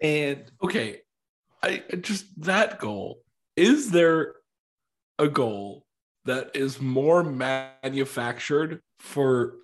[0.00, 1.02] And okay,
[1.62, 3.20] I just that goal.
[3.56, 4.34] Is there
[5.18, 5.84] a goal
[6.24, 9.56] that is more manufactured for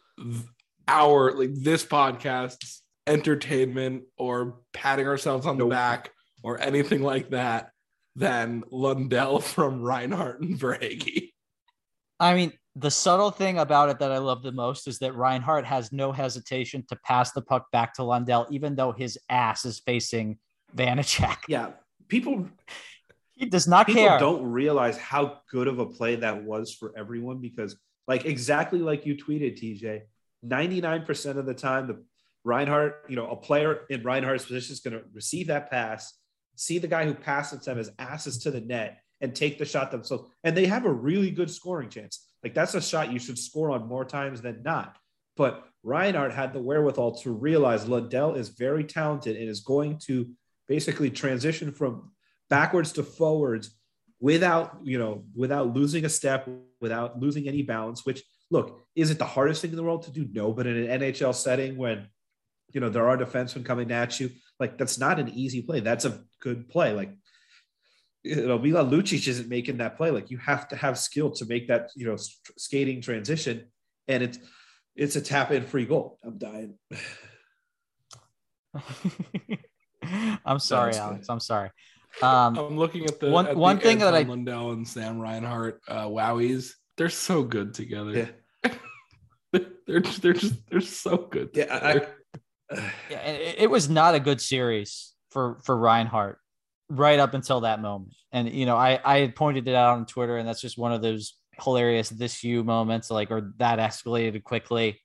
[0.88, 6.10] our like this podcast's entertainment or patting ourselves on the back
[6.42, 7.70] or anything like that
[8.14, 11.32] than Lundell from Reinhart and Verhaeghe.
[12.18, 15.64] I mean, the subtle thing about it that I love the most is that Reinhart
[15.64, 19.80] has no hesitation to pass the puck back to Lundell, even though his ass is
[19.80, 20.38] facing
[20.76, 21.36] Vanecek.
[21.48, 21.70] Yeah,
[22.08, 22.48] people.
[23.34, 24.18] He does not people care.
[24.18, 27.76] Don't realize how good of a play that was for everyone because,
[28.08, 30.02] like, exactly like you tweeted, TJ.
[30.42, 32.02] Ninety-nine percent of the time, the
[32.46, 36.14] Reinhart, you know, a player in Reinhart's position is going to receive that pass,
[36.54, 39.90] see the guy who passes them his asses to the net, and take the shot
[39.90, 40.30] themselves.
[40.44, 42.28] And they have a really good scoring chance.
[42.44, 44.96] Like that's a shot you should score on more times than not.
[45.36, 50.28] But Reinhart had the wherewithal to realize Lundell is very talented and is going to
[50.68, 52.12] basically transition from
[52.48, 53.76] backwards to forwards
[54.20, 56.48] without, you know, without losing a step,
[56.80, 60.12] without losing any balance, which look, is it the hardest thing in the world to
[60.12, 60.28] do?
[60.32, 62.06] No, but in an NHL setting when
[62.72, 64.30] you know, there are defensemen coming at you.
[64.58, 65.80] Like that's not an easy play.
[65.80, 66.92] That's a good play.
[66.92, 67.12] Like
[68.26, 70.10] you know, Milan Lucic isn't making that play.
[70.10, 72.16] Like you have to have skill to make that, you know,
[72.58, 73.66] skating transition.
[74.08, 74.38] And it's
[74.96, 76.18] it's a tap in free goal.
[76.24, 76.74] I'm dying.
[80.44, 81.28] I'm sorry, Alex.
[81.28, 81.70] I'm sorry.
[82.22, 85.20] Um, I'm looking at the one at one the thing that I Lundell and Sam
[85.20, 86.72] Reinhart uh, wowies.
[86.96, 88.30] They're so good together.
[88.64, 88.72] Yeah.
[89.86, 91.50] they're they're just they're so good.
[91.54, 92.06] Yeah, I,
[93.10, 96.38] yeah, it, it was not a good series for for Reinhart
[96.88, 98.14] right up until that moment.
[98.32, 100.92] And you know, I I had pointed it out on Twitter, and that's just one
[100.92, 105.00] of those hilarious this you moments, like or that escalated quickly.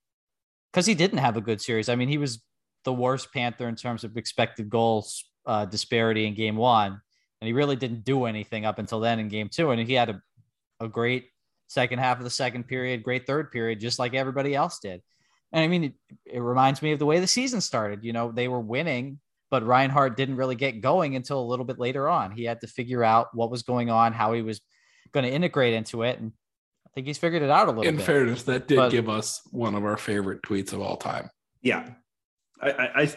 [0.71, 1.89] because he didn't have a good series.
[1.89, 2.41] I mean, he was
[2.83, 7.01] the worst Panther in terms of expected goals uh, disparity in game one,
[7.41, 9.71] and he really didn't do anything up until then in game two.
[9.71, 10.21] And he had a,
[10.79, 11.27] a great
[11.67, 15.01] second half of the second period, great third period, just like everybody else did.
[15.53, 15.93] And I mean, it,
[16.25, 18.03] it reminds me of the way the season started.
[18.03, 21.77] You know, they were winning, but Reinhart didn't really get going until a little bit
[21.79, 22.31] later on.
[22.31, 24.61] He had to figure out what was going on, how he was
[25.11, 26.19] going to integrate into it.
[26.19, 26.31] And
[26.87, 28.05] I think he's figured it out a little In bit.
[28.05, 31.29] fairness, that did But- give us one of our favorite tweets of all time.
[31.61, 31.89] Yeah,
[32.61, 33.13] I, I, I,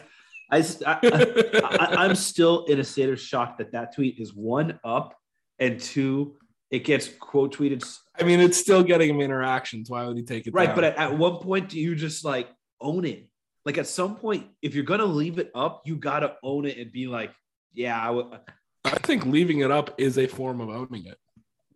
[0.51, 4.79] I, I, I, am still in a state of shock that that tweet is one
[4.85, 5.14] up,
[5.59, 6.37] and two,
[6.70, 7.85] it gets quote tweeted.
[8.18, 9.90] I mean, it's still getting him interactions.
[9.90, 10.55] Why would he take it?
[10.55, 10.74] Right, down?
[10.74, 12.48] but at, at one point, do you just like
[12.81, 13.29] own it?
[13.64, 16.92] Like at some point, if you're gonna leave it up, you gotta own it and
[16.92, 17.33] be like,
[17.72, 18.27] yeah, I would.
[18.27, 18.38] Uh,
[18.85, 21.18] I think leaving it up is a form of owning it.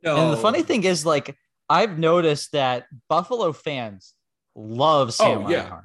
[0.02, 0.16] No.
[0.16, 1.36] And the funny thing is, like,
[1.68, 4.14] I've noticed that Buffalo fans
[4.54, 5.80] love Sam Oh, yeah.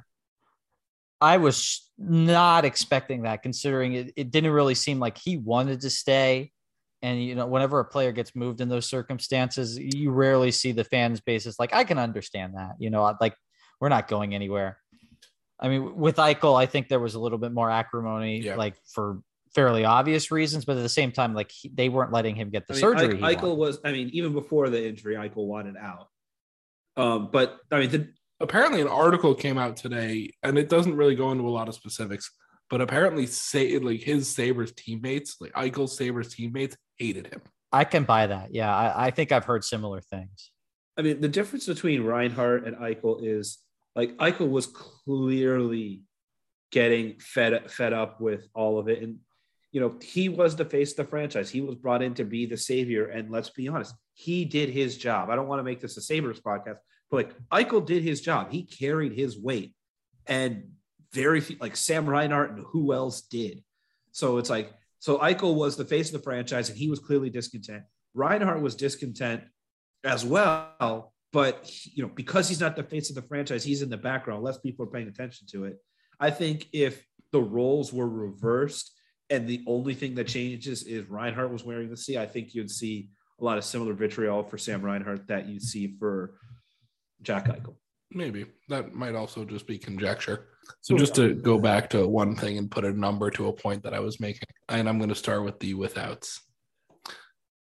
[1.20, 5.90] I was not expecting that, considering it, it didn't really seem like he wanted to
[5.90, 6.52] stay.
[7.04, 10.84] And you know, whenever a player gets moved in those circumstances, you rarely see the
[10.84, 12.72] fans basis like I can understand that.
[12.78, 13.36] You know, like
[13.80, 14.78] we're not going anywhere.
[15.60, 18.56] I mean, with Eichel, I think there was a little bit more acrimony, Yeah.
[18.56, 19.20] like for
[19.54, 22.66] fairly obvious reasons, but at the same time, like he, they weren't letting him get
[22.66, 23.14] the I mean, surgery.
[23.14, 23.58] Eich- he Eichel wanted.
[23.58, 23.78] was.
[23.84, 26.08] I mean, even before the injury, Eichel wanted out.
[26.96, 28.08] Um, but I mean, the,
[28.40, 31.74] Apparently, an article came out today, and it doesn't really go into a lot of
[31.74, 32.30] specifics.
[32.68, 37.42] But apparently, say like his Sabres teammates, like Eichel's Sabres teammates, hated him.
[37.72, 38.54] I can buy that.
[38.54, 40.50] Yeah, I, I think I've heard similar things.
[40.96, 43.58] I mean, the difference between Reinhart and Eichel is
[43.96, 46.02] like Eichel was clearly
[46.70, 49.18] getting fed fed up with all of it, and
[49.72, 51.50] you know he was the face of the franchise.
[51.50, 54.96] He was brought in to be the savior, and let's be honest, he did his
[54.96, 55.30] job.
[55.30, 56.78] I don't want to make this a Sabres podcast,
[57.10, 58.52] but like Eichel did his job.
[58.52, 59.74] He carried his weight,
[60.26, 60.70] and
[61.12, 63.64] very few like Sam Reinhart and who else did.
[64.12, 64.72] So it's like
[65.04, 67.82] so Eichel was the face of the franchise, and he was clearly discontent.
[68.14, 69.42] Reinhart was discontent
[70.02, 71.12] as well.
[71.30, 74.42] But you know, because he's not the face of the franchise, he's in the background.
[74.42, 75.76] Less people are paying attention to it.
[76.18, 81.52] I think if the roles were reversed and the only thing that changes is Reinhart
[81.52, 84.80] was wearing the C, I think you'd see a lot of similar vitriol for Sam
[84.80, 86.38] Reinhart that you see for
[87.20, 87.74] Jack Eichel.
[88.14, 90.46] Maybe that might also just be conjecture.
[90.80, 93.82] So just to go back to one thing and put a number to a point
[93.82, 96.38] that I was making, and I'm going to start with the withouts.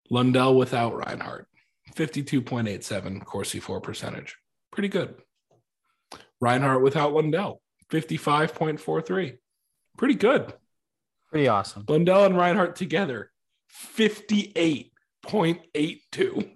[0.09, 1.47] Lundell without Reinhart,
[1.95, 4.37] 52.87 Corsi For percentage.
[4.71, 5.15] Pretty good.
[6.41, 9.37] Reinhart without Lundell, 55.43.
[9.97, 10.53] Pretty good.
[11.29, 11.85] Pretty awesome.
[11.87, 13.31] Lundell and Reinhart together,
[13.97, 16.51] 58.82.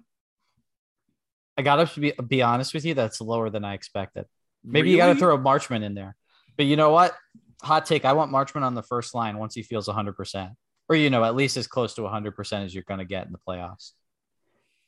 [1.56, 4.26] I gotta be, be honest with you, that's lower than I expected.
[4.64, 6.16] Maybe you gotta throw a Marchment in there.
[6.56, 7.14] But you know what?
[7.62, 8.04] Hot take.
[8.04, 10.54] I want Marchment on the first line once he feels 100%.
[10.88, 13.32] Or, you know, at least as close to 100% as you're going to get in
[13.32, 13.92] the playoffs.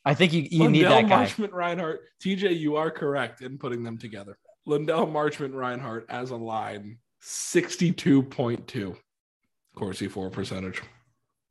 [0.04, 1.26] I think you, you need that guy.
[1.26, 2.02] Marchment, Reinhart.
[2.22, 4.38] TJ, you are correct in putting them together.
[4.66, 8.96] Lundell, Marchment, Reinhart as a line, 62.2
[9.74, 10.82] Corsi For percentage.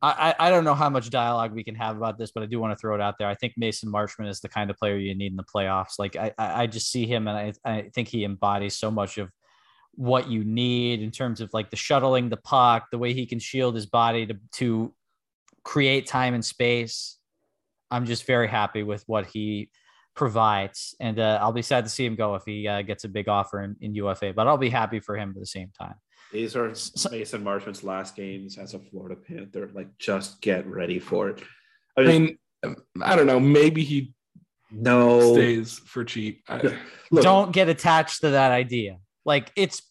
[0.02, 2.60] I, I don't know how much dialogue we can have about this, but I do
[2.60, 3.28] want to throw it out there.
[3.28, 5.98] I think Mason Marchment is the kind of player you need in the playoffs.
[5.98, 9.18] Like I, I I just see him and I, I think he embodies so much
[9.18, 9.32] of
[9.94, 13.40] what you need in terms of like the shuttling the puck, the way he can
[13.40, 14.94] shield his body to to
[15.64, 17.18] create time and space.
[17.90, 19.70] I'm just very happy with what he
[20.16, 23.10] provides, and uh, I'll be sad to see him go if he uh, gets a
[23.10, 24.34] big offer in, in UFA.
[24.34, 25.96] But I'll be happy for him at the same time.
[26.32, 29.70] These are So- Mason Marchment's last games as a Florida Panther.
[29.74, 31.44] Like, just get ready for it.
[31.98, 32.38] I mean,
[33.02, 33.40] I don't know.
[33.40, 34.14] Maybe he
[34.72, 36.44] no, stays for cheap.
[36.48, 36.78] I,
[37.12, 38.98] Look, don't get attached to that idea.
[39.24, 39.82] Like it's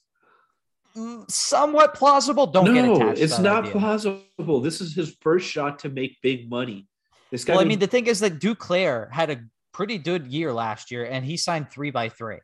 [1.28, 2.46] somewhat plausible.
[2.46, 3.16] Don't get no, attached.
[3.16, 3.80] to it's that not idea.
[3.80, 4.60] plausible.
[4.60, 6.86] This is his first shot to make big money.
[7.30, 7.54] This guy.
[7.54, 9.40] Well, I mean, the thing is that Duclair had a
[9.72, 12.38] pretty good year last year, and he signed three by three.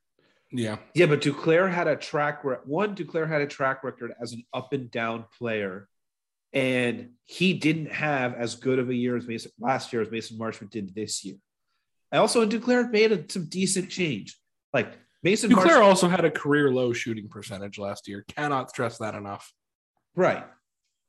[0.52, 0.78] Yeah.
[0.94, 2.68] yeah, but Duclair had a track record.
[2.68, 5.88] One, Duclair had a track record as an up and down player,
[6.52, 10.38] and he didn't have as good of a year as Mason last year as Mason
[10.38, 11.36] Marchment did this year.
[12.12, 14.36] I also and Duclair made a, some decent change.
[14.74, 18.24] Like Mason Duclair Marchment, also had a career low shooting percentage last year.
[18.34, 19.52] Cannot stress that enough.
[20.16, 20.44] right?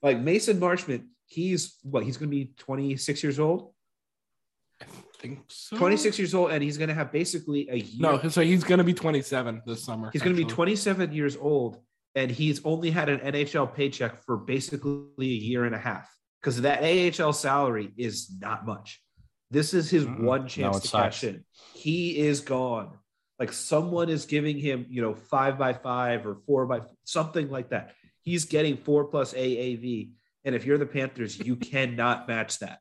[0.04, 2.04] Like Mason Marchment, he's what?
[2.04, 3.74] He's going to be 26 years old.
[5.22, 5.78] I think so.
[5.78, 8.00] 26 years old, and he's going to have basically a year.
[8.00, 10.10] No, so he's going to be 27 this summer.
[10.12, 11.78] He's going to be 27 years old,
[12.16, 16.10] and he's only had an NHL paycheck for basically a year and a half
[16.42, 19.00] because that AHL salary is not much.
[19.52, 20.22] This is his Mm-mm.
[20.22, 21.20] one chance it to sucks.
[21.20, 21.44] cash in.
[21.74, 22.98] He is gone.
[23.38, 27.70] Like someone is giving him, you know, five by five or four by something like
[27.70, 27.94] that.
[28.22, 30.12] He's getting four plus AAV.
[30.46, 32.80] And if you're the Panthers, you cannot match that.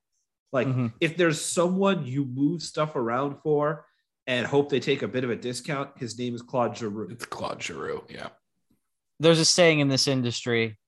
[0.52, 0.92] Like Mhm.
[1.00, 3.86] if there's someone you move stuff around for
[4.26, 7.08] and hope they take a bit of a discount, his name is Claude Giroux.
[7.10, 8.04] It's Claude Giroux.
[8.08, 8.28] Yeah.
[9.20, 10.78] There's a saying in this industry: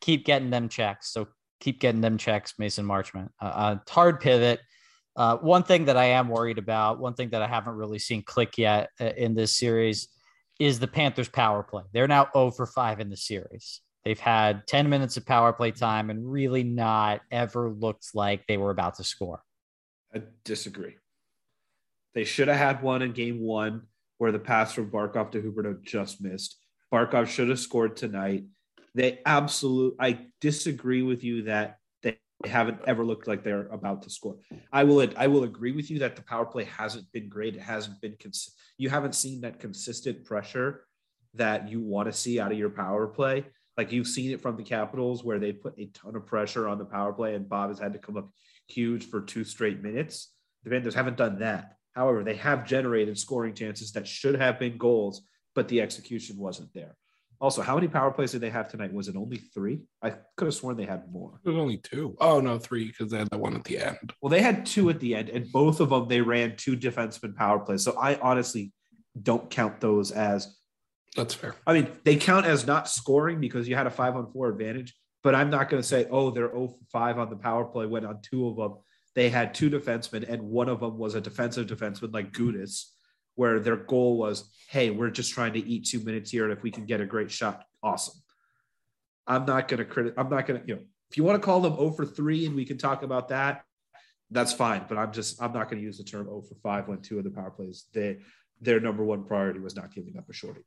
[0.00, 1.12] keep getting them checks.
[1.12, 1.28] So
[1.60, 3.30] keep getting them checks, Mason Marchment.
[3.40, 4.60] Uh, uh, hard pivot.
[5.16, 8.22] Uh, one thing that I am worried about, one thing that I haven't really seen
[8.22, 10.08] click yet uh, in this series,
[10.60, 11.82] is the Panthers' power play.
[11.92, 13.80] They're now 0 for 5 in the series.
[14.08, 18.56] They've had 10 minutes of power play time and really not ever looked like they
[18.56, 19.42] were about to score.
[20.14, 20.96] I disagree.
[22.14, 23.82] They should have had one in game one
[24.16, 26.56] where the pass from Barkov to Huberdeau just missed.
[26.90, 28.44] Barkov should have scored tonight.
[28.94, 34.10] They absolutely, I disagree with you that they haven't ever looked like they're about to
[34.10, 34.36] score.
[34.72, 35.06] I will.
[35.18, 37.56] I will agree with you that the power play hasn't been great.
[37.56, 38.16] It hasn't been.
[38.18, 40.86] Cons- you haven't seen that consistent pressure
[41.34, 43.44] that you want to see out of your power play.
[43.78, 46.78] Like you've seen it from the Capitals, where they put a ton of pressure on
[46.78, 48.28] the power play, and Bob has had to come up
[48.66, 50.34] huge for two straight minutes.
[50.64, 51.76] The Panthers haven't done that.
[51.92, 55.22] However, they have generated scoring chances that should have been goals,
[55.54, 56.96] but the execution wasn't there.
[57.40, 58.92] Also, how many power plays did they have tonight?
[58.92, 59.78] Was it only three?
[60.02, 61.40] I could have sworn they had more.
[61.44, 62.16] There's only two.
[62.20, 64.12] Oh no, three because they had that one at the end.
[64.20, 67.36] Well, they had two at the end, and both of them they ran two defenseman
[67.36, 67.84] power plays.
[67.84, 68.72] So I honestly
[69.22, 70.57] don't count those as.
[71.16, 71.56] That's fair.
[71.66, 74.94] I mean, they count as not scoring because you had a five on four advantage.
[75.22, 77.86] But I'm not going to say, oh, they're 0 for 5 on the power play
[77.86, 78.76] when on two of them
[79.14, 82.84] they had two defensemen, and one of them was a defensive defenseman like Gudas,
[83.34, 86.62] where their goal was, hey, we're just trying to eat two minutes here, and if
[86.62, 88.14] we can get a great shot, awesome.
[89.26, 90.14] I'm not going to credit.
[90.16, 92.46] I'm not going to, you know, if you want to call them 0 for 3
[92.46, 93.64] and we can talk about that,
[94.30, 94.84] that's fine.
[94.88, 97.18] But I'm just, I'm not going to use the term 0 for 5 when two
[97.18, 98.18] of the power plays, they,
[98.60, 100.60] their number one priority was not giving up a shorty.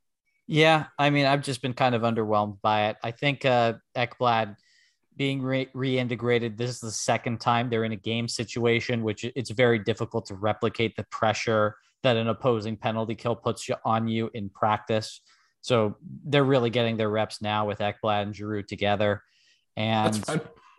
[0.52, 2.98] Yeah, I mean, I've just been kind of underwhelmed by it.
[3.02, 4.58] I think uh, Ekblad
[5.16, 9.50] being re- reintegrated, this is the second time they're in a game situation, which it's
[9.50, 14.30] very difficult to replicate the pressure that an opposing penalty kill puts you on you
[14.34, 15.22] in practice.
[15.62, 15.96] So
[16.26, 19.24] they're really getting their reps now with Ekblad and Giroux together,
[19.78, 20.22] and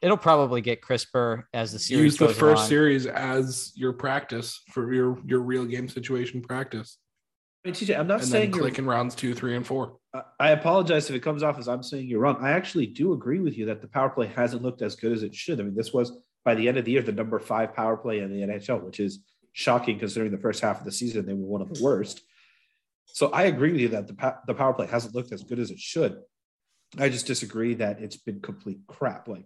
[0.03, 2.69] it'll probably get crisper as the series Use the first along.
[2.69, 6.99] series as your practice for your your real game situation practice,
[7.65, 9.65] I mean, TJ, I'm not and saying then you're click in rounds two, three, and
[9.67, 9.99] four.
[10.13, 12.39] I- I apologize if it comes off as I'm saying you're wrong.
[12.41, 15.23] I actually do agree with you that the power play hasn't looked as good as
[15.23, 15.61] it should.
[15.61, 16.13] I mean, this was
[16.45, 18.99] by the end of the year the number five power play in the NHL, which
[18.99, 19.21] is
[19.53, 22.23] shocking considering the first half of the season they were one of the worst.
[23.07, 25.71] So I agree with you that the the power play hasn't looked as good as
[25.71, 26.21] it should.
[26.99, 29.29] I just disagree that it's been complete crap.
[29.29, 29.45] Like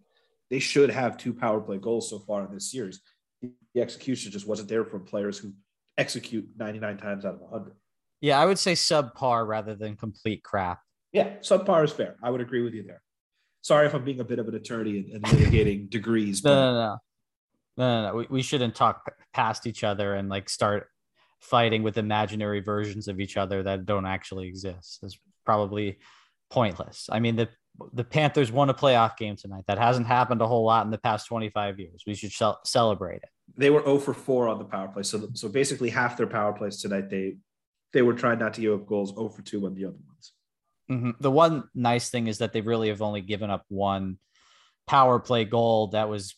[0.51, 3.01] they should have two power play goals so far in this series.
[3.43, 5.53] The execution just wasn't there from players who
[5.99, 7.75] execute 99 times out of 100.
[8.21, 10.81] Yeah, I would say subpar rather than complete crap.
[11.13, 12.17] Yeah, subpar is fair.
[12.23, 13.03] I would agree with you there.
[13.63, 16.43] Sorry if I'm being a bit of an attorney and, litigating degrees.
[16.45, 16.99] No, But no, no,
[17.77, 18.17] no, no, no.
[18.17, 19.03] We, we shouldn't talk
[19.33, 20.89] past each other and like start
[21.41, 25.01] fighting with imaginary versions of each other that don't actually exist.
[25.03, 25.99] It's probably
[26.51, 27.09] pointless.
[27.11, 27.49] I mean, the
[27.93, 29.65] the Panthers won a playoff game tonight.
[29.69, 32.05] That hasn't happened a whole lot in the past 25 years.
[32.07, 33.29] We should cel- celebrate it.
[33.55, 35.03] they were 0 for 4 on the power play.
[35.03, 37.37] So, so basically half their power plays tonight, they
[37.93, 40.33] they were trying not to give up goals 0 for 2 on the other ones.
[40.91, 41.19] Mhm.
[41.21, 44.19] The one nice thing is that they really have only given up one
[44.87, 46.35] power play goal that was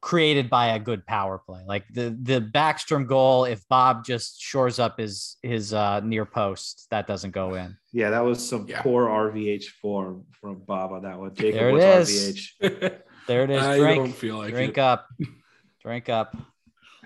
[0.00, 1.62] created by a good power play.
[1.66, 6.86] Like the the Backstrom goal, if Bob just shores up his his uh, near post,
[6.90, 7.76] that doesn't go in.
[7.92, 8.82] Yeah, that was some Yeah.
[8.82, 11.34] poor RVH form from Bob on that one.
[11.34, 12.52] Jacob There it was is.
[12.62, 13.00] RVH.
[13.26, 13.62] There it is.
[13.62, 14.78] I don't Drink, feel like drink it.
[14.80, 15.08] up,
[15.82, 16.36] drink up.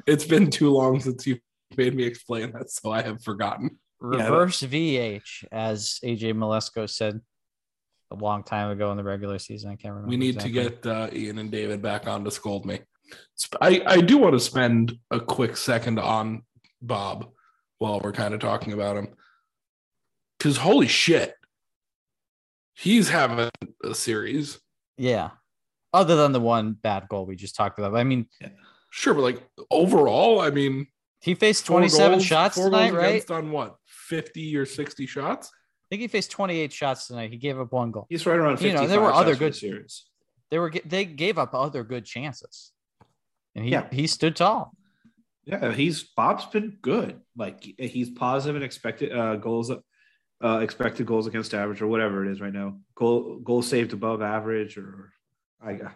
[0.04, 1.38] It's been too long since you
[1.76, 3.78] made me explain that, so I have forgotten.
[4.00, 7.20] Reverse VH, as AJ Malesko said
[8.10, 9.70] a long time ago in the regular season.
[9.70, 10.08] I can't remember.
[10.08, 10.52] We need exactly.
[10.52, 12.80] to get uh, Ian and David back on to scold me.
[13.60, 16.42] I, I do want to spend a quick second on
[16.80, 17.28] Bob
[17.78, 19.08] while we're kind of talking about him.
[20.38, 21.34] Because holy shit,
[22.74, 23.50] he's having
[23.84, 24.58] a series.
[24.96, 25.30] yeah.
[25.94, 28.26] Other than the one bad goal we just talked about, I mean,
[28.90, 30.86] Sure, but like overall, I mean,
[31.20, 33.30] he faced 27 goals- shots four tonight, goals right?
[33.30, 35.48] On what, 50 or 60 shots?
[35.50, 37.30] I think he faced 28 shots tonight.
[37.30, 38.06] He gave up one goal.
[38.08, 40.04] He's right around 55 You know, there were other shots for the good- series.
[40.50, 42.72] They were they gave up other good chances,
[43.54, 43.86] and he Yeah.
[43.92, 44.74] he stood tall.
[45.44, 47.20] Yeah, he's Bob's been good.
[47.36, 52.32] Like he's positive and expected uh, goals, uh, expected goals against average or whatever it
[52.32, 52.78] is right now.
[52.94, 55.12] Goal goal saved above average or
[55.60, 55.92] I got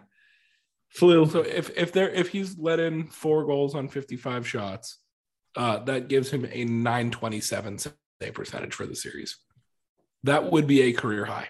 [0.89, 1.25] flu.
[1.27, 4.99] So if if there if he's let in four goals on 55 shots,
[5.55, 7.93] uh, that gives him a 927 save
[8.33, 9.37] percentage for the series.
[10.23, 11.49] That would be a career high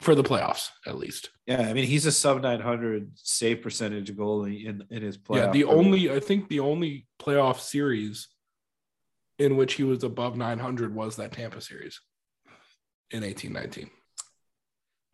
[0.00, 1.30] for the playoffs, at least.
[1.46, 5.36] Yeah, I mean he's a sub 900 save percentage goalie in in his playoff.
[5.36, 5.76] Yeah, the career.
[5.76, 8.28] only I think the only playoff series
[9.38, 12.00] in which he was above 900 was that Tampa series
[13.10, 13.90] in 1819.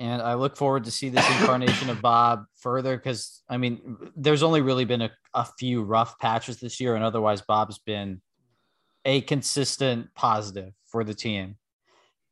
[0.00, 4.42] And I look forward to see this incarnation of Bob further because I mean, there's
[4.42, 8.22] only really been a, a few rough patches this year, and otherwise Bob's been
[9.04, 11.56] a consistent positive for the team.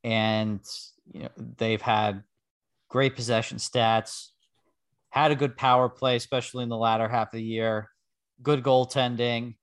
[0.03, 0.61] And
[1.13, 2.25] you know, they've had
[2.89, 4.29] great possession stats,
[5.11, 7.91] had a good power play, especially in the latter half of the year,
[8.43, 9.57] good goaltending.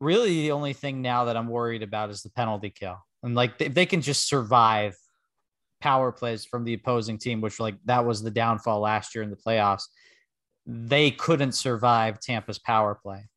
[0.00, 2.96] Really, the only thing now that I'm worried about is the penalty kill.
[3.22, 4.96] And like if they can just survive
[5.80, 9.30] power plays from the opposing team, which like that was the downfall last year in
[9.30, 9.84] the playoffs,
[10.66, 13.28] they couldn't survive Tampa's power play.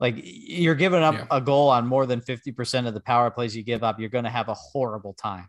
[0.00, 1.26] Like you're giving up Yeah.
[1.30, 4.24] a goal on more than 50% of the power plays you give up, you're going
[4.24, 5.48] to have a horrible time.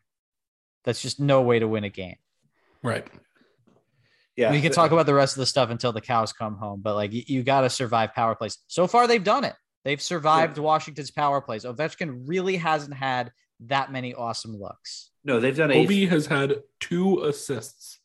[0.83, 2.17] That's just no way to win a game.
[2.83, 3.07] Right.
[4.35, 4.51] yeah.
[4.51, 6.95] we can talk about the rest of the stuff until the cows come home, but
[6.95, 8.57] like you, you got to survive power plays.
[8.67, 9.55] So far, they've done it.
[9.85, 11.65] They've survived Washington's power plays.
[11.65, 13.31] Ovechkin really hasn't had
[13.67, 15.11] that many awesome looks.
[15.23, 17.99] No, they've done a Ovi has had two assists.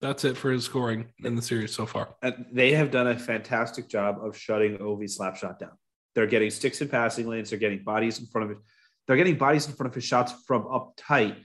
[0.00, 2.14] That's it for his scoring in the series so far.
[2.22, 5.72] Uh, they have done a fantastic job of shutting Ovi's slap shot down.
[6.14, 7.50] They're getting sticks in passing lanes.
[7.50, 8.62] They're getting bodies in front of it.
[9.06, 11.36] They're getting bodies in front of his shots from up tight,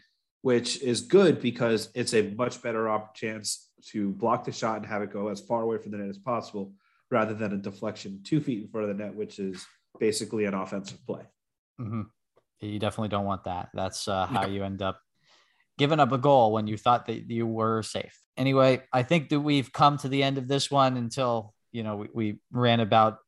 [0.41, 4.85] which is good because it's a much better op- chance to block the shot and
[4.85, 6.73] have it go as far away from the net as possible
[7.11, 9.65] rather than a deflection two feet in front of the net, which is
[9.99, 11.23] basically an offensive play.
[11.77, 12.03] hmm
[12.61, 13.69] You definitely don't want that.
[13.73, 14.99] That's uh, how you end up
[15.77, 18.17] giving up a goal when you thought that you were safe.
[18.37, 21.97] Anyway, I think that we've come to the end of this one until, you know,
[21.97, 23.19] we, we ran about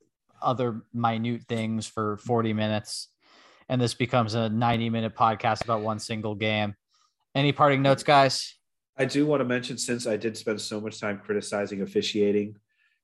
[0.41, 3.09] other minute things for 40 minutes
[3.69, 6.75] and this becomes a 90 minute podcast about one single game.
[7.35, 8.55] Any parting notes, guys?
[8.97, 12.55] I do want to mention since I did spend so much time criticizing officiating,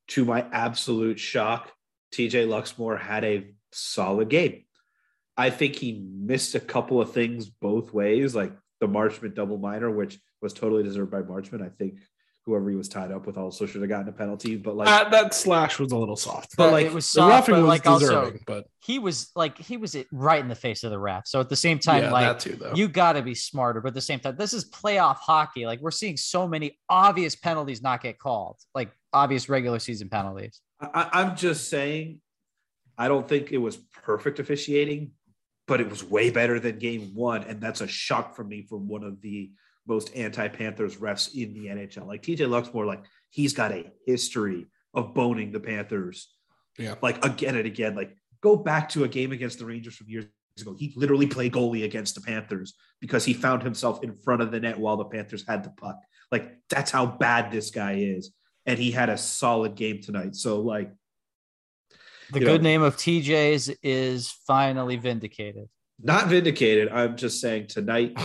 [0.09, 1.71] to my absolute shock,
[2.11, 4.65] TJ Luxmore had a solid game.
[5.37, 9.89] I think he missed a couple of things both ways, like the Marchment double minor,
[9.89, 11.63] which was totally deserved by Marchment.
[11.65, 11.99] I think
[12.45, 15.09] whoever he was tied up with also should have gotten a penalty, but like Uh,
[15.09, 17.61] that slash was a little soft, But, but like, it was the soft, roughing but
[17.61, 18.41] was like also deserving.
[18.45, 21.25] but he was like he was right in the face of the ref.
[21.25, 23.79] So at the same time, yeah, like too, you got to be smarter.
[23.79, 25.65] But at the same time, this is playoff hockey.
[25.65, 30.59] Like we're seeing so many obvious penalties not get called, like obvious regular season penalties.
[30.81, 32.19] I, I'm just saying,
[32.97, 35.11] I don't think it was perfect officiating,
[35.67, 37.43] but it was way better than game one.
[37.43, 39.51] And that's a shock for me from one of the
[39.87, 42.07] most anti Panthers refs in the NHL.
[42.07, 46.29] Like TJ Luxmore, like he's got a history of boning the Panthers.
[46.77, 46.95] Yeah.
[47.01, 47.95] Like again and again.
[47.95, 50.25] Like go back to a game against the Rangers from years
[50.59, 50.75] ago.
[50.77, 54.59] He literally played goalie against the Panthers because he found himself in front of the
[54.59, 55.97] net while the Panthers had the puck.
[56.31, 58.31] Like that's how bad this guy is.
[58.65, 60.35] And he had a solid game tonight.
[60.35, 60.91] So like
[62.33, 65.69] The good know- name of TJ's is finally vindicated.
[65.99, 66.89] not vindicated.
[66.89, 68.17] I'm just saying tonight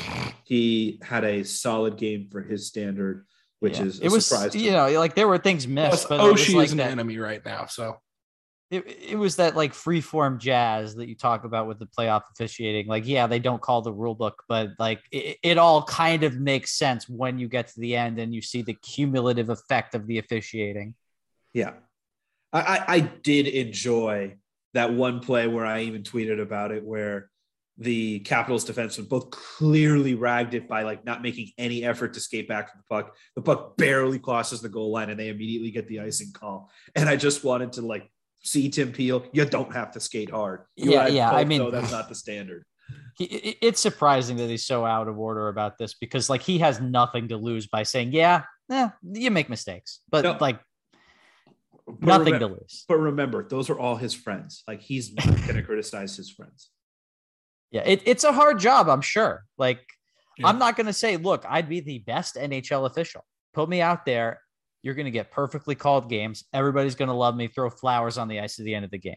[0.44, 3.26] he had a solid game for his standard,
[3.61, 3.84] which Yeah.
[3.86, 4.54] is a it was surprise.
[4.56, 6.90] you know like there were things missed, Plus, but it was like is an that,
[6.90, 8.00] enemy right now, so
[8.70, 12.22] it, it was that like free form jazz that you talk about with the playoff
[12.32, 12.86] officiating.
[12.86, 16.36] Like yeah, they don't call the rule book, but like it, it all kind of
[16.38, 20.06] makes sense when you get to the end and you see the cumulative effect of
[20.06, 20.94] the officiating.
[21.54, 21.72] Yeah.
[22.53, 24.36] I, I, I did enjoy
[24.74, 27.30] that one play where I even tweeted about it where
[27.80, 32.49] the Capitals defensemen both clearly ragged it by like not making any effort to skate
[32.49, 33.14] back from the puck.
[33.36, 36.70] The puck barely crosses the goal line and they immediately get the icing call.
[36.96, 39.24] And I just wanted to like see Tim Peel.
[39.32, 40.62] You don't have to skate hard.
[40.74, 42.64] You Yeah, yeah, I mean- know that's not the standard.
[43.16, 43.24] He,
[43.61, 47.28] it's surprising that he's so out of order about this because like he has nothing
[47.28, 50.36] to lose by saying, yeah, yeah, you make mistakes, but No.
[50.40, 50.59] like
[52.01, 52.84] nothing remem- to lose.
[52.89, 54.62] But remember, those are all his friends.
[54.68, 56.70] Like he's not going to criticize his friends.
[57.70, 59.45] Yeah, it, it's a hard job, I'm sure.
[59.59, 59.80] Like,
[60.39, 60.47] Yeah.
[60.47, 63.24] I'm not going to say, look, I'd be the best NHL official.
[63.53, 64.41] Put me out there.
[64.82, 66.45] You're going to get perfectly called games.
[66.55, 67.47] Everybody's going to love me.
[67.49, 69.16] Throw flowers on the ice at the end of the game.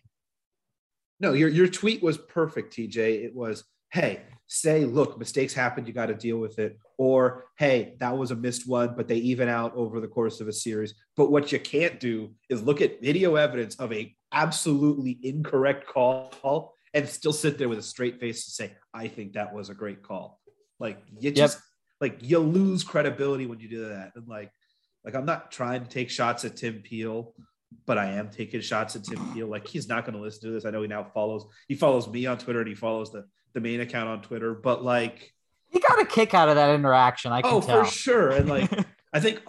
[1.20, 3.24] No, your your tweet was perfect, TJ.
[3.24, 3.64] It was,
[3.94, 4.22] hey,
[4.54, 6.78] say, look, mistakes happen, you got to deal with it.
[6.98, 10.50] Or, hey, that was a missed one, but they even out over the course of
[10.50, 10.94] a series.
[11.16, 16.74] But what you can't do is look at video evidence of a absolutely incorrect call
[16.94, 19.74] and still sit there with a straight face and say, I think that was a
[19.74, 20.42] great call.
[20.80, 21.60] Like you just
[22.02, 24.12] like you lose credibility when you do that.
[24.16, 24.52] And like,
[25.06, 27.34] like I'm not trying to take shots at Tim Peel,
[27.86, 29.48] but I am taking shots at Tim Peel.
[29.48, 30.66] Like he's not going to listen to this.
[30.66, 31.46] I know he now follows.
[31.70, 34.54] He follows me on Twitter and he follows the the main account on Twitter.
[34.54, 35.34] But like,
[35.70, 37.32] he got a kick out of that interaction.
[37.32, 37.84] I can oh, tell.
[37.84, 38.32] for sure.
[38.32, 38.70] And like,
[39.14, 39.42] I think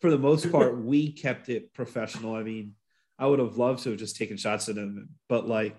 [0.00, 2.34] for the most part, we kept it professional.
[2.34, 2.74] I mean,
[3.18, 5.76] I would have loved to have just taken shots at him, but like,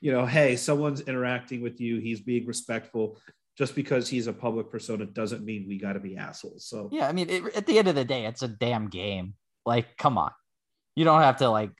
[0.00, 1.98] you know, hey, someone's interacting with you.
[1.98, 3.18] He's being respectful.
[3.56, 6.66] Just because he's a public persona doesn't mean we got to be assholes.
[6.66, 9.34] So yeah, I mean, it, at the end of the day, it's a damn game.
[9.64, 10.32] Like, come on,
[10.96, 11.70] you don't have to like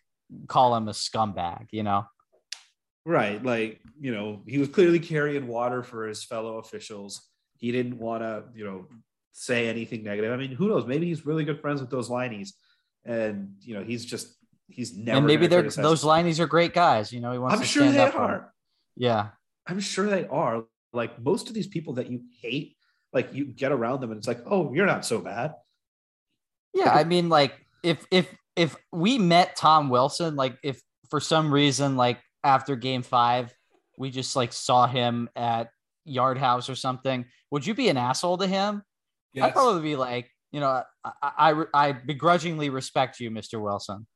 [0.47, 2.07] call him a scumbag, you know?
[3.05, 3.43] Right.
[3.43, 7.29] Like, you know, he was clearly carrying water for his fellow officials.
[7.57, 8.87] He didn't want to, you know,
[9.33, 10.33] say anything negative.
[10.33, 10.87] I mean, who knows?
[10.87, 12.55] Maybe he's really good friends with those lineys.
[13.05, 14.35] And, you know, he's just,
[14.69, 15.19] he's never.
[15.19, 17.13] and maybe they're those lineys are great guys.
[17.13, 18.31] You know, he wants I'm to sure stand they up for 'em.
[18.31, 18.55] are.
[18.97, 19.29] Yeah.
[19.67, 20.65] I'm sure they are.
[20.93, 22.77] Like most of these people that you hate,
[23.13, 25.55] like you get around them and it's like, oh, you're not so bad.
[26.73, 31.53] Yeah, I mean, like if if if we met Tom Wilson, like if for some
[31.53, 33.53] reason, like after Game Five,
[33.99, 35.71] we just like saw him at
[36.05, 38.83] Yard House or something, would you be an asshole to him?
[39.41, 43.61] I'd probably be like, you know, I, I I begrudgingly respect you, Mr.
[43.61, 44.07] Wilson.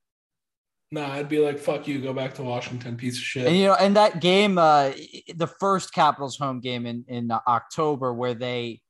[0.91, 3.47] Nah, I'd be like, fuck you, go back to Washington, piece of shit.
[3.47, 4.93] And you know, and that game, uh,
[5.35, 8.81] the first Capitals home game in in October, where they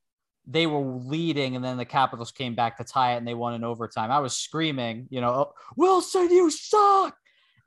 [0.47, 3.55] they were leading, and then the Capitals came back to tie it, and they won
[3.55, 4.11] in overtime.
[4.11, 7.17] I was screaming, you know, "Oh, Wilson, you suck!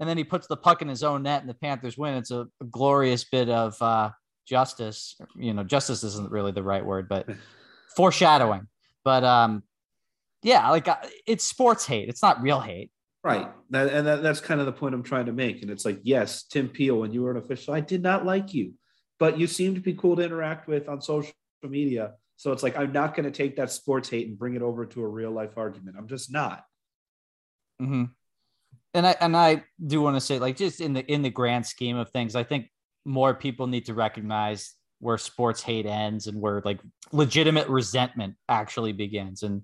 [0.01, 2.15] And then he puts the puck in his own net, and the Panthers win.
[2.15, 4.09] It's a, a glorious bit of uh,
[4.47, 5.15] justice.
[5.35, 7.29] You know, justice isn't really the right word, but
[7.95, 8.67] foreshadowing.
[9.03, 9.61] But um,
[10.41, 10.97] yeah, like uh,
[11.27, 12.09] it's sports hate.
[12.09, 12.89] It's not real hate.
[13.23, 13.47] Right.
[13.69, 15.61] That, and that, that's kind of the point I'm trying to make.
[15.61, 18.55] And it's like, yes, Tim Peel, when you were an official, I did not like
[18.55, 18.73] you,
[19.19, 21.31] but you seem to be cool to interact with on social
[21.61, 22.13] media.
[22.37, 24.87] So it's like, I'm not going to take that sports hate and bring it over
[24.87, 25.97] to a real life argument.
[25.99, 26.63] I'm just not.
[27.79, 28.05] hmm
[28.93, 31.65] And I and I do want to say, like, just in the in the grand
[31.65, 32.69] scheme of things, I think
[33.05, 36.79] more people need to recognize where sports hate ends and where like
[37.11, 39.43] legitimate resentment actually begins.
[39.43, 39.63] And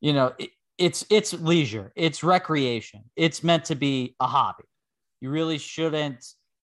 [0.00, 4.64] you know, it, it's it's leisure, it's recreation, it's meant to be a hobby.
[5.20, 6.24] You really shouldn't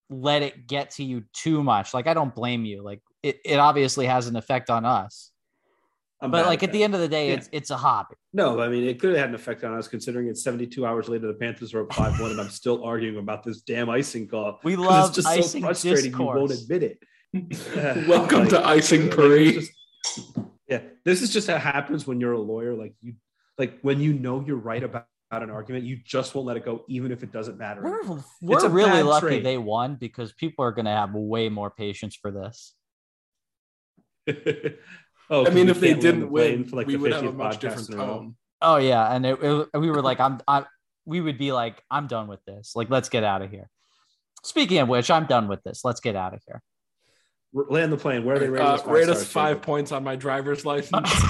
[0.10, 1.94] let it get to you too much.
[1.94, 2.82] Like, I don't blame you.
[2.84, 5.32] Like, it, it obviously has an effect on us.
[6.22, 7.36] I'm But like at the end of the day, Yeah.
[7.36, 8.16] it's it's a hobby.
[8.34, 11.08] No, I mean, it could have had an effect on us considering it's 72 hours
[11.08, 14.28] later, the Panthers are up 5 1, and I'm still arguing about this damn icing
[14.28, 14.60] call.
[14.64, 16.12] We love it's just icing so frustrating.
[16.12, 17.00] You won't admit it.
[18.08, 19.56] Welcome Like- to Icing like, Parade.
[19.58, 19.68] it's
[20.16, 22.76] just- yeah, this is just how it happens when you're a lawyer.
[22.76, 23.14] Like you,
[23.58, 26.66] like when you know you're right about, about an argument, you just won't let it
[26.66, 27.82] go, even if it doesn't matter.
[27.82, 29.46] We're, It's we're a really lucky trade.
[29.46, 32.74] they won because people are going to have way more patience for this.
[35.30, 37.24] oh, I mean, if they can't the didn't win, for like we the would have
[37.26, 38.06] a much different in a row.
[38.08, 38.36] tone.
[38.62, 40.66] Oh yeah, and it, it- we were like, I'm, I,
[41.06, 42.74] we would be like, I'm done with this.
[42.76, 43.70] Like, let's get out of here.
[44.44, 45.84] Speaking of which, I'm done with this.
[45.84, 46.62] Let's get out of here.
[47.54, 48.24] Land the plane.
[48.26, 48.68] Where are they rated?
[48.68, 49.66] Uh, rate us five Jacob?
[49.66, 51.10] points on my driver's license.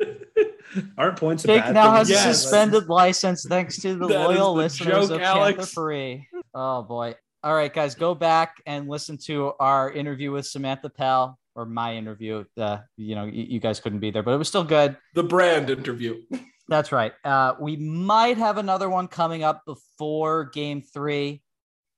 [0.98, 1.94] Aren't points a Jake bad now thing?
[1.96, 2.26] has Yes.
[2.26, 5.72] a suspended license thanks to the loyal the listeners joke, of Alex.
[5.72, 6.26] Free.
[6.54, 7.14] Oh boy.
[7.44, 11.96] All right, guys, go back and listen to our interview with Samantha Pell or my
[11.96, 12.44] interview.
[12.56, 14.96] Uh, you know, you, you guys couldn't be there, but it was still good.
[15.14, 16.22] the brand interview.
[16.68, 17.12] That's right.
[17.24, 21.42] Uh, we might have another one coming up before game three.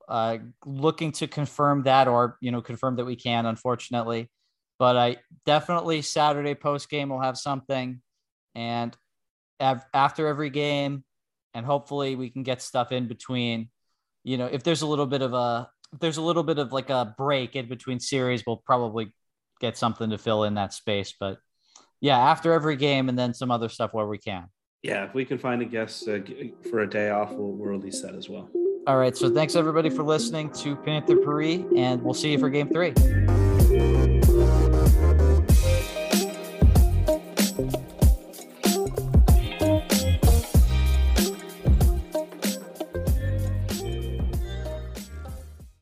[0.08, 4.30] Uh, looking to confirm that or, you know, confirm that we can, unfortunately.
[4.78, 8.02] But I definitely Saturday post game will have something.
[8.54, 8.96] And
[9.60, 11.04] av- after every game,
[11.54, 13.70] and hopefully we can get stuff in between.
[14.24, 15.68] You know, if there's a little bit of a,
[16.00, 19.14] there's a little bit of like a break in between series, we'll probably
[19.60, 21.14] get something to fill in that space.
[21.18, 21.38] But
[22.00, 24.46] yeah, after every game and then some other stuff where we can.
[24.82, 26.18] Yeah, if we can find a guest uh,
[26.70, 28.50] for a day off, we'll, we'll release that as well.
[28.86, 29.16] All right.
[29.16, 32.92] So thanks everybody for listening to Panther Paris, and we'll see you for game three.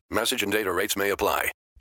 [0.09, 1.51] Message and data rates may apply.